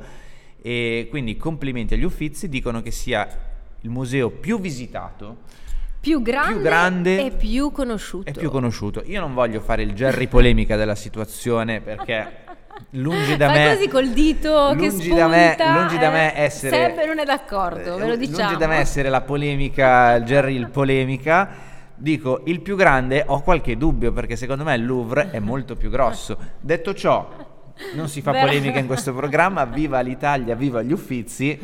e 0.59 1.05
quindi 1.11 1.37
complimenti 1.37 1.93
agli 1.93 2.03
Uffizi, 2.03 2.49
dicono 2.49 2.81
che 2.81 2.89
sia 2.89 3.27
il 3.81 3.89
museo 3.91 4.31
più 4.31 4.59
visitato 4.59 5.37
Più 6.05 6.21
grande, 6.21 6.53
più 6.53 6.61
grande 6.61 7.25
e 7.25 7.31
più 7.31 7.71
conosciuto. 7.71 8.31
più 8.31 8.49
conosciuto. 8.51 9.01
Io 9.05 9.19
non 9.19 9.33
voglio 9.33 9.59
fare 9.59 9.81
il 9.81 9.93
Jerry 9.93 10.27
polemica 10.27 10.75
della 10.75 10.93
situazione 10.93 11.81
perché 11.81 12.44
lungi 12.91 13.37
da 13.37 13.47
Fai 13.47 13.57
me 13.57 13.75
così 13.75 13.87
col 13.87 14.09
dito 14.09 14.75
che 14.77 14.87
lungi 14.87 15.13
da 15.13 15.27
me, 15.27 15.55
lungi 15.57 15.97
da 15.97 16.09
me 16.09 16.35
eh. 16.35 16.41
essere 16.43 16.93
Seb 16.95 17.05
non 17.05 17.19
è 17.19 17.25
d'accordo, 17.25 17.97
ve 17.97 18.07
lo 18.07 18.13
eh, 18.13 18.17
diciamo. 18.17 18.49
Lungi 18.49 18.57
da 18.57 18.67
me 18.67 18.77
essere 18.77 19.09
la 19.09 19.21
polemica, 19.21 20.19
Jerry 20.21 20.55
il 20.55 20.69
polemica. 20.69 21.73
Dico, 21.97 22.41
il 22.45 22.59
più 22.59 22.75
grande 22.75 23.23
ho 23.25 23.41
qualche 23.41 23.77
dubbio 23.77 24.11
perché 24.11 24.35
secondo 24.35 24.65
me 24.65 24.75
il 24.75 24.85
Louvre 24.85 25.31
è 25.31 25.39
molto 25.39 25.75
più 25.77 25.89
grosso. 25.89 26.37
Detto 26.59 26.93
ciò, 26.93 27.29
non 27.93 28.09
si 28.09 28.21
fa 28.21 28.31
polemica 28.31 28.79
in 28.79 28.85
questo 28.85 29.13
programma, 29.13 29.63
viva 29.65 30.01
l'Italia, 30.01 30.55
viva 30.55 30.81
gli 30.81 30.91
Uffizi, 30.91 31.57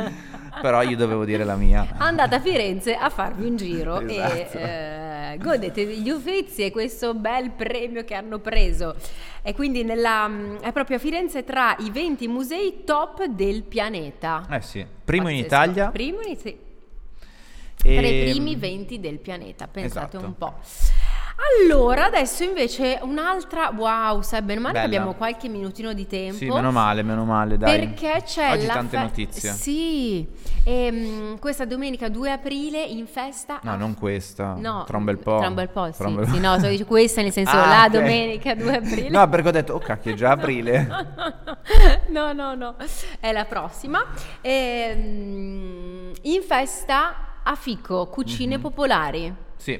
però 0.61 0.81
io 0.81 0.97
dovevo 0.97 1.23
dire 1.25 1.43
la 1.43 1.55
mia. 1.55 1.87
andate 1.97 2.35
a 2.35 2.39
Firenze 2.41 2.95
a 2.95 3.09
farvi 3.09 3.45
un 3.45 3.55
giro 3.55 3.99
Esatto. 4.01 4.57
e 4.57 5.33
eh, 5.33 5.37
godetevi 5.37 6.01
gli 6.01 6.09
Uffizi 6.09 6.63
e 6.63 6.71
questo 6.71 7.13
bel 7.13 7.51
premio 7.51 8.03
che 8.03 8.13
hanno 8.15 8.39
preso. 8.39 8.95
E 9.41 9.53
quindi 9.53 9.83
nella, 9.83 10.27
mm, 10.27 10.57
è 10.57 10.71
proprio 10.71 10.97
a 10.97 10.99
Firenze 10.99 11.43
tra 11.43 11.75
i 11.79 11.89
20 11.89 12.27
musei 12.27 12.83
top 12.85 13.25
del 13.25 13.63
pianeta. 13.63 14.45
Eh 14.49 14.61
sì, 14.61 14.85
primo 15.03 15.29
in 15.29 15.41
Pazzesco. 15.45 15.63
Italia. 15.63 15.89
Primo 15.91 16.21
in 16.21 16.37
sì, 16.37 16.55
e- 17.83 17.95
tra 17.97 18.07
i 18.07 18.29
primi 18.29 18.55
20 18.55 18.99
del 18.99 19.17
pianeta, 19.19 19.67
pensate 19.67 20.17
Esatto. 20.17 20.25
un 20.25 20.37
po'. 20.37 20.53
Allora, 21.65 22.05
adesso 22.05 22.43
invece 22.43 22.99
un'altra. 23.01 23.71
Wow, 23.75 24.21
sai 24.21 24.41
bene 24.41 24.59
male 24.59 24.73
che 24.75 24.81
Bella. 24.81 24.95
abbiamo 24.97 25.13
qualche 25.15 25.47
minutino 25.49 25.91
di 25.93 26.05
tempo. 26.05 26.35
Sì, 26.37 26.47
meno 26.49 26.71
male, 26.71 27.01
meno 27.01 27.25
male, 27.25 27.57
dai. 27.57 27.79
Perché 27.79 28.21
c'è 28.25 28.51
Oggi 28.51 28.65
la 28.67 28.73
tante 28.73 28.97
fe- 28.97 29.03
notizie. 29.03 29.51
Sì, 29.53 30.27
Ehm, 30.63 31.39
questa 31.39 31.65
domenica 31.65 32.07
2 32.09 32.31
aprile 32.31 32.79
in 32.83 33.07
festa. 33.07 33.59
No, 33.63 33.71
a- 33.71 33.75
non 33.75 33.95
questa. 33.95 34.53
No, 34.53 34.83
Tra 34.85 34.97
un 34.97 35.05
bel 35.05 35.17
po'. 35.17 35.39
Tra 35.39 35.47
un 35.47 35.55
bel 35.55 35.69
po', 35.69 35.91
sì. 35.91 36.03
Bel- 36.03 36.27
sì, 36.27 36.39
no, 36.39 36.55
dicendo 36.57 36.85
questa 36.85 37.21
nel 37.23 37.31
senso 37.31 37.55
Ah, 37.55 37.65
la 37.67 37.83
ok. 37.85 37.89
domenica 37.89 38.53
2 38.53 38.75
aprile. 38.75 39.09
No, 39.09 39.27
perché 39.27 39.47
ho 39.47 39.51
detto, 39.51 39.73
oh 39.73 39.79
cacchio, 39.79 40.11
è 40.11 40.15
già 40.15 40.31
aprile. 40.31 40.87
no, 42.09 42.31
no, 42.33 42.53
no, 42.53 42.75
è 43.19 43.31
la 43.31 43.45
prossima. 43.45 44.05
Ehm, 44.41 46.11
in 46.23 46.41
festa 46.43 47.39
a 47.43 47.55
Fico, 47.55 48.05
cucine 48.07 48.57
Mhm. 48.57 48.61
popolari. 48.61 49.33
Sì, 49.57 49.79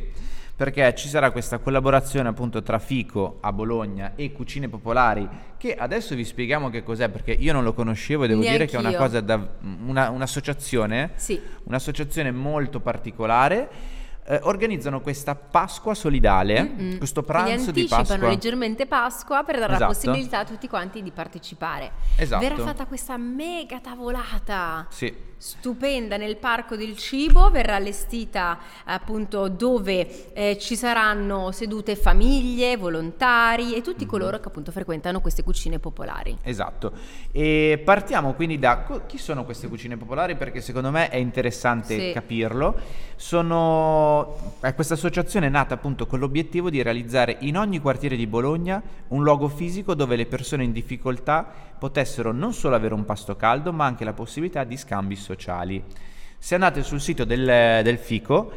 perché 0.61 0.93
ci 0.93 1.07
sarà 1.07 1.31
questa 1.31 1.57
collaborazione 1.57 2.29
appunto 2.29 2.61
tra 2.61 2.77
Fico 2.77 3.37
a 3.41 3.51
Bologna 3.51 4.11
e 4.15 4.31
Cucine 4.31 4.69
Popolari, 4.69 5.27
che 5.57 5.73
adesso 5.73 6.13
vi 6.13 6.23
spieghiamo 6.23 6.69
che 6.69 6.83
cos'è, 6.83 7.09
perché 7.09 7.31
io 7.31 7.51
non 7.51 7.63
lo 7.63 7.73
conoscevo 7.73 8.25
e 8.25 8.27
devo 8.27 8.41
dire 8.41 8.67
che 8.67 8.75
è 8.75 8.79
una 8.79 8.89
Neanch'io. 8.89 8.99
cosa 9.07 9.21
da 9.21 9.43
una- 9.87 10.11
un'associazione, 10.11 11.13
Sì. 11.15 11.41
un'associazione 11.63 12.29
molto 12.29 12.79
particolare. 12.79 13.69
Eh, 14.31 14.39
organizzano 14.43 15.01
questa 15.01 15.35
Pasqua 15.35 15.93
solidale, 15.93 16.61
Mm-mm. 16.63 16.97
questo 16.97 17.21
pranzo 17.23 17.71
di 17.71 17.81
anticipano 17.81 18.03
Pasqua. 18.07 18.27
leggermente 18.29 18.85
Pasqua 18.85 19.43
per 19.43 19.55
dare 19.59 19.71
la 19.71 19.75
Esatto. 19.75 19.91
possibilità 19.93 20.39
a 20.39 20.45
tutti 20.45 20.67
quanti 20.69 21.03
di 21.03 21.11
partecipare. 21.11 21.91
Esatto. 22.15 22.41
Verrà 22.47 22.63
fatta 22.63 22.85
questa 22.85 23.17
mega 23.17 23.79
tavolata. 23.81 24.87
Sì, 24.89 25.29
Stupenda 25.41 26.17
nel 26.17 26.37
parco 26.37 26.75
del 26.75 26.95
cibo, 26.95 27.49
verrà 27.49 27.73
allestita 27.77 28.59
appunto 28.85 29.47
dove 29.47 30.31
eh, 30.33 30.55
ci 30.59 30.75
saranno 30.75 31.51
sedute 31.51 31.95
famiglie, 31.95 32.77
volontari 32.77 33.73
e 33.73 33.81
tutti 33.81 34.05
coloro 34.05 34.39
che 34.39 34.49
appunto 34.49 34.71
frequentano 34.71 35.19
queste 35.19 35.41
cucine 35.41 35.79
popolari. 35.79 36.37
Esatto, 36.43 36.91
e 37.31 37.81
partiamo 37.83 38.33
quindi 38.35 38.59
da 38.59 38.81
co- 38.83 39.07
chi 39.07 39.17
sono 39.17 39.43
queste 39.43 39.67
cucine 39.67 39.97
popolari 39.97 40.35
perché 40.35 40.61
secondo 40.61 40.91
me 40.91 41.09
è 41.09 41.17
interessante 41.17 41.97
Sì. 41.97 42.11
capirlo. 42.13 43.09
Sono 43.21 44.57
è 44.61 44.73
questa 44.73 44.95
associazione 44.95 45.45
è 45.45 45.49
nata 45.49 45.75
appunto 45.75 46.07
con 46.07 46.17
l'obiettivo 46.17 46.71
di 46.71 46.81
realizzare 46.81 47.37
in 47.41 47.55
ogni 47.55 47.79
quartiere 47.79 48.15
di 48.15 48.25
Bologna 48.25 48.81
un 49.09 49.21
luogo 49.21 49.47
fisico 49.47 49.93
dove 49.93 50.15
le 50.15 50.25
persone 50.25 50.63
in 50.63 50.71
difficoltà 50.71 51.47
potessero 51.77 52.31
non 52.31 52.51
solo 52.51 52.73
avere 52.73 52.95
un 52.95 53.05
pasto 53.05 53.35
caldo 53.35 53.71
ma 53.71 53.85
anche 53.85 54.05
la 54.05 54.13
possibilità 54.13 54.63
di 54.63 54.75
scambi 54.75 55.15
sociali. 55.15 55.83
Se 56.39 56.55
andate 56.55 56.81
sul 56.81 56.99
sito 56.99 57.23
del, 57.23 57.45
del 57.83 57.99
Fico 57.99 58.51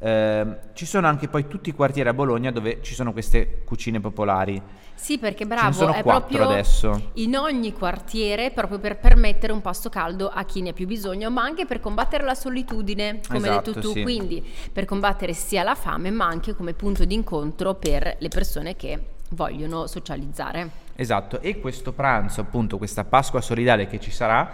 ehm, 0.00 0.58
ci 0.72 0.84
sono 0.84 1.06
anche 1.06 1.28
poi 1.28 1.46
tutti 1.46 1.68
i 1.68 1.72
quartieri 1.72 2.08
a 2.08 2.12
Bologna 2.12 2.50
dove 2.50 2.80
ci 2.82 2.94
sono 2.94 3.12
queste 3.12 3.62
cucine 3.64 4.00
popolari. 4.00 4.60
Sì, 4.98 5.16
perché 5.18 5.46
bravo, 5.46 5.72
sono 5.72 5.92
è 5.92 6.02
proprio 6.02 6.48
adesso. 6.48 7.10
in 7.14 7.36
ogni 7.36 7.72
quartiere 7.72 8.50
proprio 8.50 8.80
per 8.80 8.98
permettere 8.98 9.52
un 9.52 9.60
pasto 9.60 9.88
caldo 9.88 10.28
a 10.28 10.44
chi 10.44 10.60
ne 10.60 10.70
ha 10.70 10.72
più 10.72 10.86
bisogno, 10.86 11.30
ma 11.30 11.42
anche 11.42 11.66
per 11.66 11.78
combattere 11.78 12.24
la 12.24 12.34
solitudine, 12.34 13.20
come 13.26 13.48
hai 13.48 13.52
Esatto, 13.52 13.72
detto 13.72 13.80
tu, 13.88 13.92
sì. 13.92 14.02
quindi 14.02 14.44
per 14.72 14.84
combattere 14.84 15.32
sia 15.32 15.62
la 15.62 15.76
fame, 15.76 16.10
ma 16.10 16.26
anche 16.26 16.54
come 16.54 16.72
punto 16.74 17.04
di 17.04 17.14
incontro 17.14 17.74
per 17.74 18.16
le 18.18 18.28
persone 18.28 18.74
che 18.74 19.00
vogliono 19.30 19.86
socializzare. 19.86 20.86
Esatto, 20.96 21.40
e 21.40 21.60
questo 21.60 21.92
pranzo, 21.92 22.40
appunto, 22.40 22.76
questa 22.76 23.04
Pasqua 23.04 23.40
solidale 23.40 23.86
che 23.86 24.00
ci 24.00 24.10
sarà, 24.10 24.50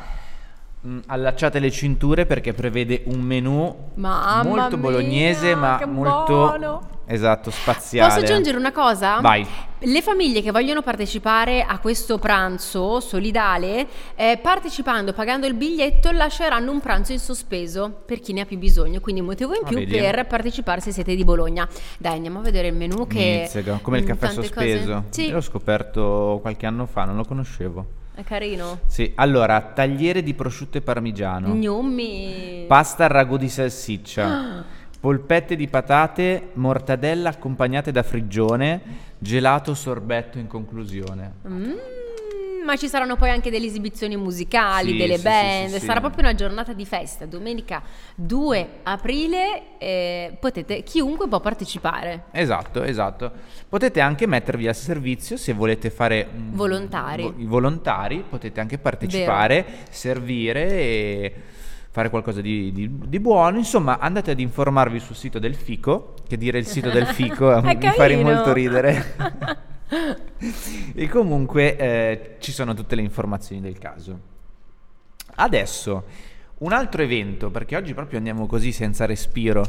mh, 0.85 0.99
allacciate 1.07 1.59
le 1.59 1.71
cinture 1.71 2.27
perché 2.27 2.53
prevede 2.53 3.03
un 3.07 3.21
menù 3.21 3.75
Mamma 3.95 4.43
molto 4.43 4.77
mia, 4.77 4.91
bolognese, 4.91 5.55
ma 5.55 5.77
che 5.79 5.87
molto 5.87 6.33
buono! 6.35 6.89
esatto, 7.07 7.51
spaziale. 7.51 8.13
Posso 8.21 8.25
aggiungere 8.25 8.57
una 8.57 8.73
cosa? 8.73 9.21
Vai. 9.21 9.47
Le 9.87 10.01
famiglie 10.01 10.41
che 10.41 10.51
vogliono 10.51 10.81
partecipare 10.81 11.63
a 11.63 11.79
questo 11.79 12.19
pranzo 12.19 13.01
solidale, 13.01 13.87
eh, 14.15 14.39
partecipando, 14.41 15.13
pagando 15.13 15.47
il 15.47 15.53
biglietto, 15.53 16.11
lasceranno 16.11 16.71
un 16.71 16.81
pranzo 16.81 17.13
in 17.13 17.19
sospeso 17.19 17.91
per 18.07 18.21
chi 18.21 18.33
ne 18.33 18.41
ha 18.43 18.45
più 18.47 18.57
bisogno. 18.57 19.01
Quindi 19.01 19.21
un 19.21 19.27
motivo 19.27 19.53
in 19.53 19.61
Ah, 19.65 19.69
più 19.69 19.77
vedi? 19.77 19.99
per 19.99 20.27
partecipare 20.27 20.81
se 20.81 20.91
siete 20.93 21.15
di 21.15 21.25
Bologna. 21.25 21.69
Dai, 21.99 22.15
andiamo 22.15 22.39
a 22.39 22.43
vedere 22.43 22.69
il 22.69 22.75
menù 22.75 23.07
che... 23.07 23.41
Mizzega, 23.43 23.81
come 23.83 23.99
il 23.99 24.05
mm, 24.05 24.07
caffè 24.07 24.29
sospeso. 24.31 24.93
cose- 24.95 25.03
Sì, 25.11 25.31
l'ho 25.31 25.43
scoperto 25.43 26.39
qualche 26.41 26.65
anno 26.65 26.87
fa, 26.87 27.05
non 27.05 27.17
lo 27.17 27.25
conoscevo. 27.25 27.87
È 28.15 28.23
carino. 28.23 28.81
Sì, 28.87 29.13
allora, 29.17 29.61
tagliere 29.61 30.23
di 30.23 30.35
prosciutto 30.35 30.79
e 30.79 30.81
parmigiano, 30.81 31.53
Gnommi. 31.53 32.65
pasta 32.69 33.05
al 33.05 33.11
ragù 33.11 33.37
di 33.37 33.49
salsiccia, 33.49 34.65
polpette 35.01 35.57
di 35.57 35.67
patate, 35.67 36.51
mortadella 36.55 37.31
accompagnate 37.31 37.91
da 37.91 38.03
frigione, 38.03 38.81
gelato 39.19 39.75
sorbetto 39.75 40.39
in 40.39 40.47
conclusione. 40.47 41.33
Mm, 41.49 41.73
ma 42.65 42.77
ci 42.77 42.89
saranno 42.89 43.17
poi 43.17 43.31
anche 43.31 43.51
delle 43.51 43.67
esibizioni 43.67 44.17
musicali, 44.17 44.91
Sì, 44.93 44.97
delle 44.97 45.17
sì, 45.19 45.23
band, 45.23 45.71
sì, 45.75 45.85
sarà 45.85 46.01
proprio 46.01 46.23
una 46.25 46.35
giornata 46.35 46.73
di 46.73 46.85
festa. 46.87 47.27
Domenica 47.27 47.83
2 48.17 48.69
aprile 48.85 49.79
eh, 49.79 50.37
potete, 50.41 50.83
chiunque 50.83 51.29
può 51.29 51.41
partecipare. 51.41 52.25
Esatto, 52.33 52.83
esatto. 52.83 53.31
Potete 53.69 54.01
anche 54.01 54.27
mettervi 54.27 54.67
al 54.67 54.75
servizio 54.75 55.37
se 55.37 55.53
volete 55.53 55.91
fare 55.91 56.27
un- 56.35 56.51
Volontari. 56.55 57.23
vo- 57.23 57.35
i 57.37 57.45
volontari, 57.45 58.25
potete 58.29 58.61
anche 58.61 58.79
partecipare, 58.79 59.65
servire 59.91 60.69
e 60.71 61.35
fare 61.91 62.11
qualcosa 62.11 62.41
di, 62.41 62.73
di- 62.73 62.91
di 63.07 63.21
buono. 63.21 63.57
Insomma, 63.59 63.99
andate 63.99 64.33
ad 64.33 64.41
informarvi 64.41 64.99
sul 64.99 65.15
sito 65.15 65.39
del 65.39 65.55
Fico, 65.55 66.15
che 66.27 66.37
dire 66.37 66.59
il 66.59 66.67
sito 66.67 66.91
del 66.91 67.07
Fico 67.07 67.61
mi 67.63 67.79
fa 67.81 67.93
carino. 67.93 68.23
molto 68.23 68.53
ridere. 68.53 69.63
e 70.95 71.09
comunque 71.09 71.77
eh, 71.77 72.37
ci 72.39 72.53
sono 72.53 72.75
tutte 72.75 72.95
le 72.95 73.03
informazioni 73.03 73.61
del 73.61 73.79
caso. 73.79 74.19
Adesso, 75.37 76.05
un 76.59 76.73
altro 76.73 77.03
evento, 77.03 77.51
perché 77.51 77.77
oggi 77.77 77.95
proprio 77.95 78.19
andiamo 78.19 78.47
così 78.47 78.73
senza 78.73 79.05
respiro. 79.07 79.63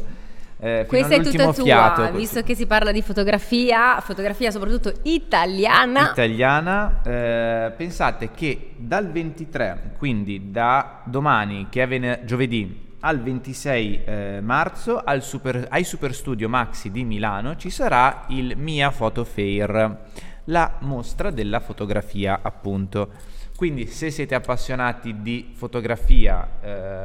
eh, 0.58 0.86
fino 0.88 1.06
Questa 1.06 1.14
è 1.14 1.20
tutta 1.20 1.48
tua, 1.52 1.64
fiato, 1.64 2.08
così. 2.08 2.16
visto 2.16 2.42
che 2.42 2.54
si 2.54 2.66
parla 2.66 2.92
di 2.92 3.02
fotografia, 3.02 4.00
fotografia 4.00 4.50
soprattutto 4.50 4.92
italiana. 5.02 6.10
italiana. 6.12 7.02
eh, 7.04 7.72
pensate 7.76 8.30
che 8.32 8.72
dal 8.76 9.10
23, 9.10 9.94
quindi 9.98 10.50
da 10.50 11.02
domani, 11.04 11.66
che 11.68 11.82
è 11.82 11.88
vene- 11.88 12.20
giovedì, 12.24 12.85
al 13.00 13.20
26 13.22 14.00
eh, 14.04 14.40
marzo, 14.42 14.98
al 15.02 15.22
super- 15.22 15.66
ai 15.70 15.84
Super 15.84 16.14
Studio 16.14 16.48
Maxi 16.48 16.90
di 16.90 17.04
Milano 17.04 17.56
ci 17.56 17.70
sarà 17.70 18.24
il 18.28 18.54
Mia 18.56 18.90
Photo 18.90 19.24
Fair, 19.24 19.98
la 20.44 20.76
mostra 20.80 21.30
della 21.30 21.60
fotografia, 21.60 22.40
appunto. 22.42 23.10
Quindi, 23.56 23.86
se 23.86 24.10
siete 24.10 24.34
appassionati 24.34 25.22
di 25.22 25.52
fotografia, 25.54 26.48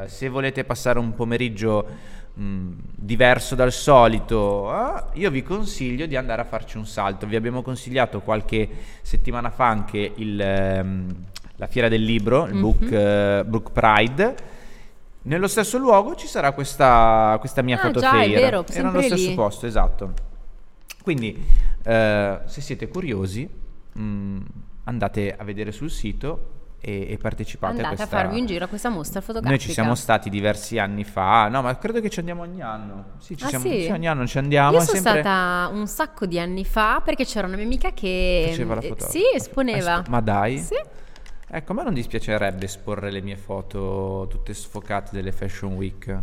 eh, 0.03 0.07
se 0.07 0.27
volete 0.29 0.63
passare 0.63 0.99
un 0.99 1.13
pomeriggio 1.13 1.87
mh, 2.33 2.69
diverso 2.95 3.55
dal 3.55 3.71
solito, 3.73 4.69
ah, 4.71 5.09
io 5.13 5.29
vi 5.29 5.43
consiglio 5.43 6.05
di 6.05 6.15
andare 6.15 6.41
a 6.41 6.45
farci 6.45 6.77
un 6.77 6.85
salto. 6.85 7.25
Vi 7.27 7.35
abbiamo 7.35 7.61
consigliato 7.61 8.21
qualche 8.21 8.67
settimana 9.01 9.49
fa 9.49 9.67
anche 9.67 10.11
il, 10.15 10.39
ehm, 10.39 11.07
la 11.57 11.67
fiera 11.67 11.87
del 11.89 12.03
libro, 12.03 12.45
il 12.47 12.53
Mhm. 12.55 12.61
book, 12.61 12.91
eh, 12.91 13.43
Book 13.45 13.71
Pride. 13.71 14.35
Nello 15.23 15.47
stesso 15.47 15.77
luogo 15.77 16.15
ci 16.15 16.25
sarà 16.27 16.51
questa, 16.51 17.35
questa 17.39 17.61
mia 17.61 17.77
Ah, 17.77 17.81
foto 17.81 17.99
già, 17.99 18.21
è 18.21 18.29
vero, 18.29 18.65
Era 18.67 18.89
nello 18.89 19.01
stesso 19.03 19.29
lì. 19.29 19.35
posto, 19.35 19.65
esatto. 19.67 20.13
Quindi, 21.03 21.45
eh, 21.83 22.39
se 22.45 22.61
siete 22.61 22.87
curiosi, 22.87 23.47
mh, 23.93 24.37
andate 24.85 25.35
a 25.37 25.43
vedere 25.43 25.71
sul 25.71 25.91
sito 25.91 26.49
e, 26.79 27.05
e 27.11 27.17
partecipate 27.17 27.73
Andate 27.73 27.87
a 27.89 27.91
a 27.91 27.95
questa... 27.97 28.17
farvi 28.17 28.39
un 28.39 28.45
giro 28.47 28.65
a 28.65 28.67
questa 28.67 28.89
mostra 28.89 29.21
fotografica. 29.21 29.49
Noi 29.55 29.59
ci 29.59 29.71
siamo 29.71 29.93
stati 29.93 30.29
diversi 30.31 30.79
anni 30.79 31.03
fa, 31.03 31.47
no, 31.49 31.61
ma 31.61 31.77
credo 31.77 32.01
che 32.01 32.09
ci 32.09 32.17
andiamo 32.17 32.41
ogni 32.41 32.63
anno. 32.63 33.05
Sì, 33.19 33.37
ci 33.37 33.43
Ah, 33.43 33.47
siamo, 33.49 33.65
sì? 33.65 33.89
ogni 33.91 34.07
anno 34.07 34.25
ci 34.25 34.39
andiamo. 34.39 34.71
Io 34.73 34.79
sono 34.79 34.99
sempre- 34.99 35.21
stata 35.21 35.69
un 35.71 35.85
sacco 35.85 36.25
di 36.25 36.39
anni 36.39 36.65
fa 36.65 36.99
perché 37.05 37.25
c'era 37.25 37.45
una 37.45 37.57
mia 37.57 37.65
amica 37.65 37.91
che 37.91 38.47
Faceva 38.49 38.73
la 38.73 38.81
foto. 38.81 39.07
sì, 39.07 39.21
esponeva. 39.35 39.97
Esp- 39.99 40.07
ma 40.07 40.19
dai? 40.19 40.57
Sì. 40.57 40.75
Ecco, 41.53 41.73
a 41.73 41.75
me 41.75 41.83
non 41.83 41.93
dispiacerebbe 41.93 42.63
esporre 42.63 43.11
le 43.11 43.19
mie 43.19 43.35
foto 43.35 44.25
tutte 44.29 44.53
sfocate 44.53 45.09
delle 45.11 45.33
Fashion 45.33 45.73
Week. 45.73 46.17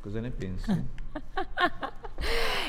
Cosa 0.00 0.18
ne 0.18 0.30
pensi? 0.30 0.72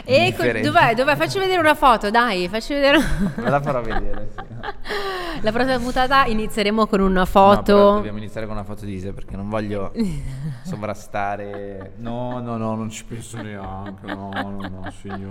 E 0.05 0.15
co- 0.15 0.19
Indifferente. 0.43 0.67
dov'è? 0.69 0.95
Dov'è? 0.95 1.15
Facci 1.15 1.39
vedere 1.39 1.59
una 1.59 1.75
foto, 1.75 2.09
dai, 2.09 2.47
facci 2.49 2.73
vedere. 2.73 2.99
La 3.43 3.61
farò 3.61 3.81
vedere, 3.81 4.29
sì. 4.35 4.41
La 5.41 5.51
prossima 5.51 5.77
puntata 5.79 6.25
inizieremo 6.25 6.87
con 6.87 6.99
una 7.01 7.19
No, 7.19 7.25
foto. 7.25 7.73
dobbiamo 7.93 8.17
iniziare 8.17 8.45
con 8.47 8.55
una 8.55 8.65
foto 8.65 8.85
di 8.85 8.93
Isa 8.93 9.11
perché 9.13 9.35
non 9.35 9.49
voglio 9.49 9.91
sovrastare. 10.63 11.93
No, 11.97 12.39
no, 12.39 12.57
no, 12.57 12.75
non 12.75 12.89
ci 12.89 13.03
penso 13.05 13.41
neanche. 13.41 14.05
No, 14.07 14.29
no, 14.33 14.57
no, 14.59 14.91
signore. 15.01 15.29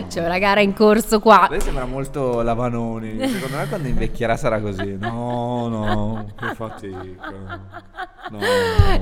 no. 0.00 0.06
C'è 0.08 0.24
una 0.24 0.38
gara 0.38 0.60
in 0.60 0.74
corso 0.74 1.20
qua. 1.20 1.46
Lei 1.50 1.60
sembra 1.60 1.84
molto 1.84 2.42
Lavanoni. 2.42 3.18
Secondo 3.28 3.56
me 3.56 3.68
quando 3.68 3.88
invecchierà 3.88 4.36
sarà 4.36 4.60
così. 4.60 4.96
No, 4.98 5.68
no, 5.68 6.26
che 6.36 6.54
fatica. 6.54 7.60
No. 8.30 8.38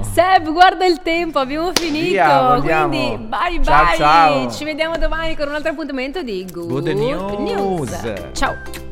Seb, 0.03 0.51
guarda 0.51 0.87
il 0.87 1.01
tempo, 1.03 1.39
abbiamo 1.39 1.71
finito. 1.75 2.09
Via, 2.11 2.59
quindi 2.61 3.27
bye 3.29 3.63
Ciao, 3.63 3.85
bye. 3.87 3.97
ciao. 3.97 4.51
Ci 4.51 4.65
vediamo 4.65 4.90
domani 4.99 5.37
con 5.37 5.49
un 5.49 5.55
altro 5.55 5.71
appuntamento 5.71 6.23
di 6.23 6.47
Good, 6.51 6.69
Good 6.69 6.87
news. 7.41 8.31
Ciao. 8.33 8.90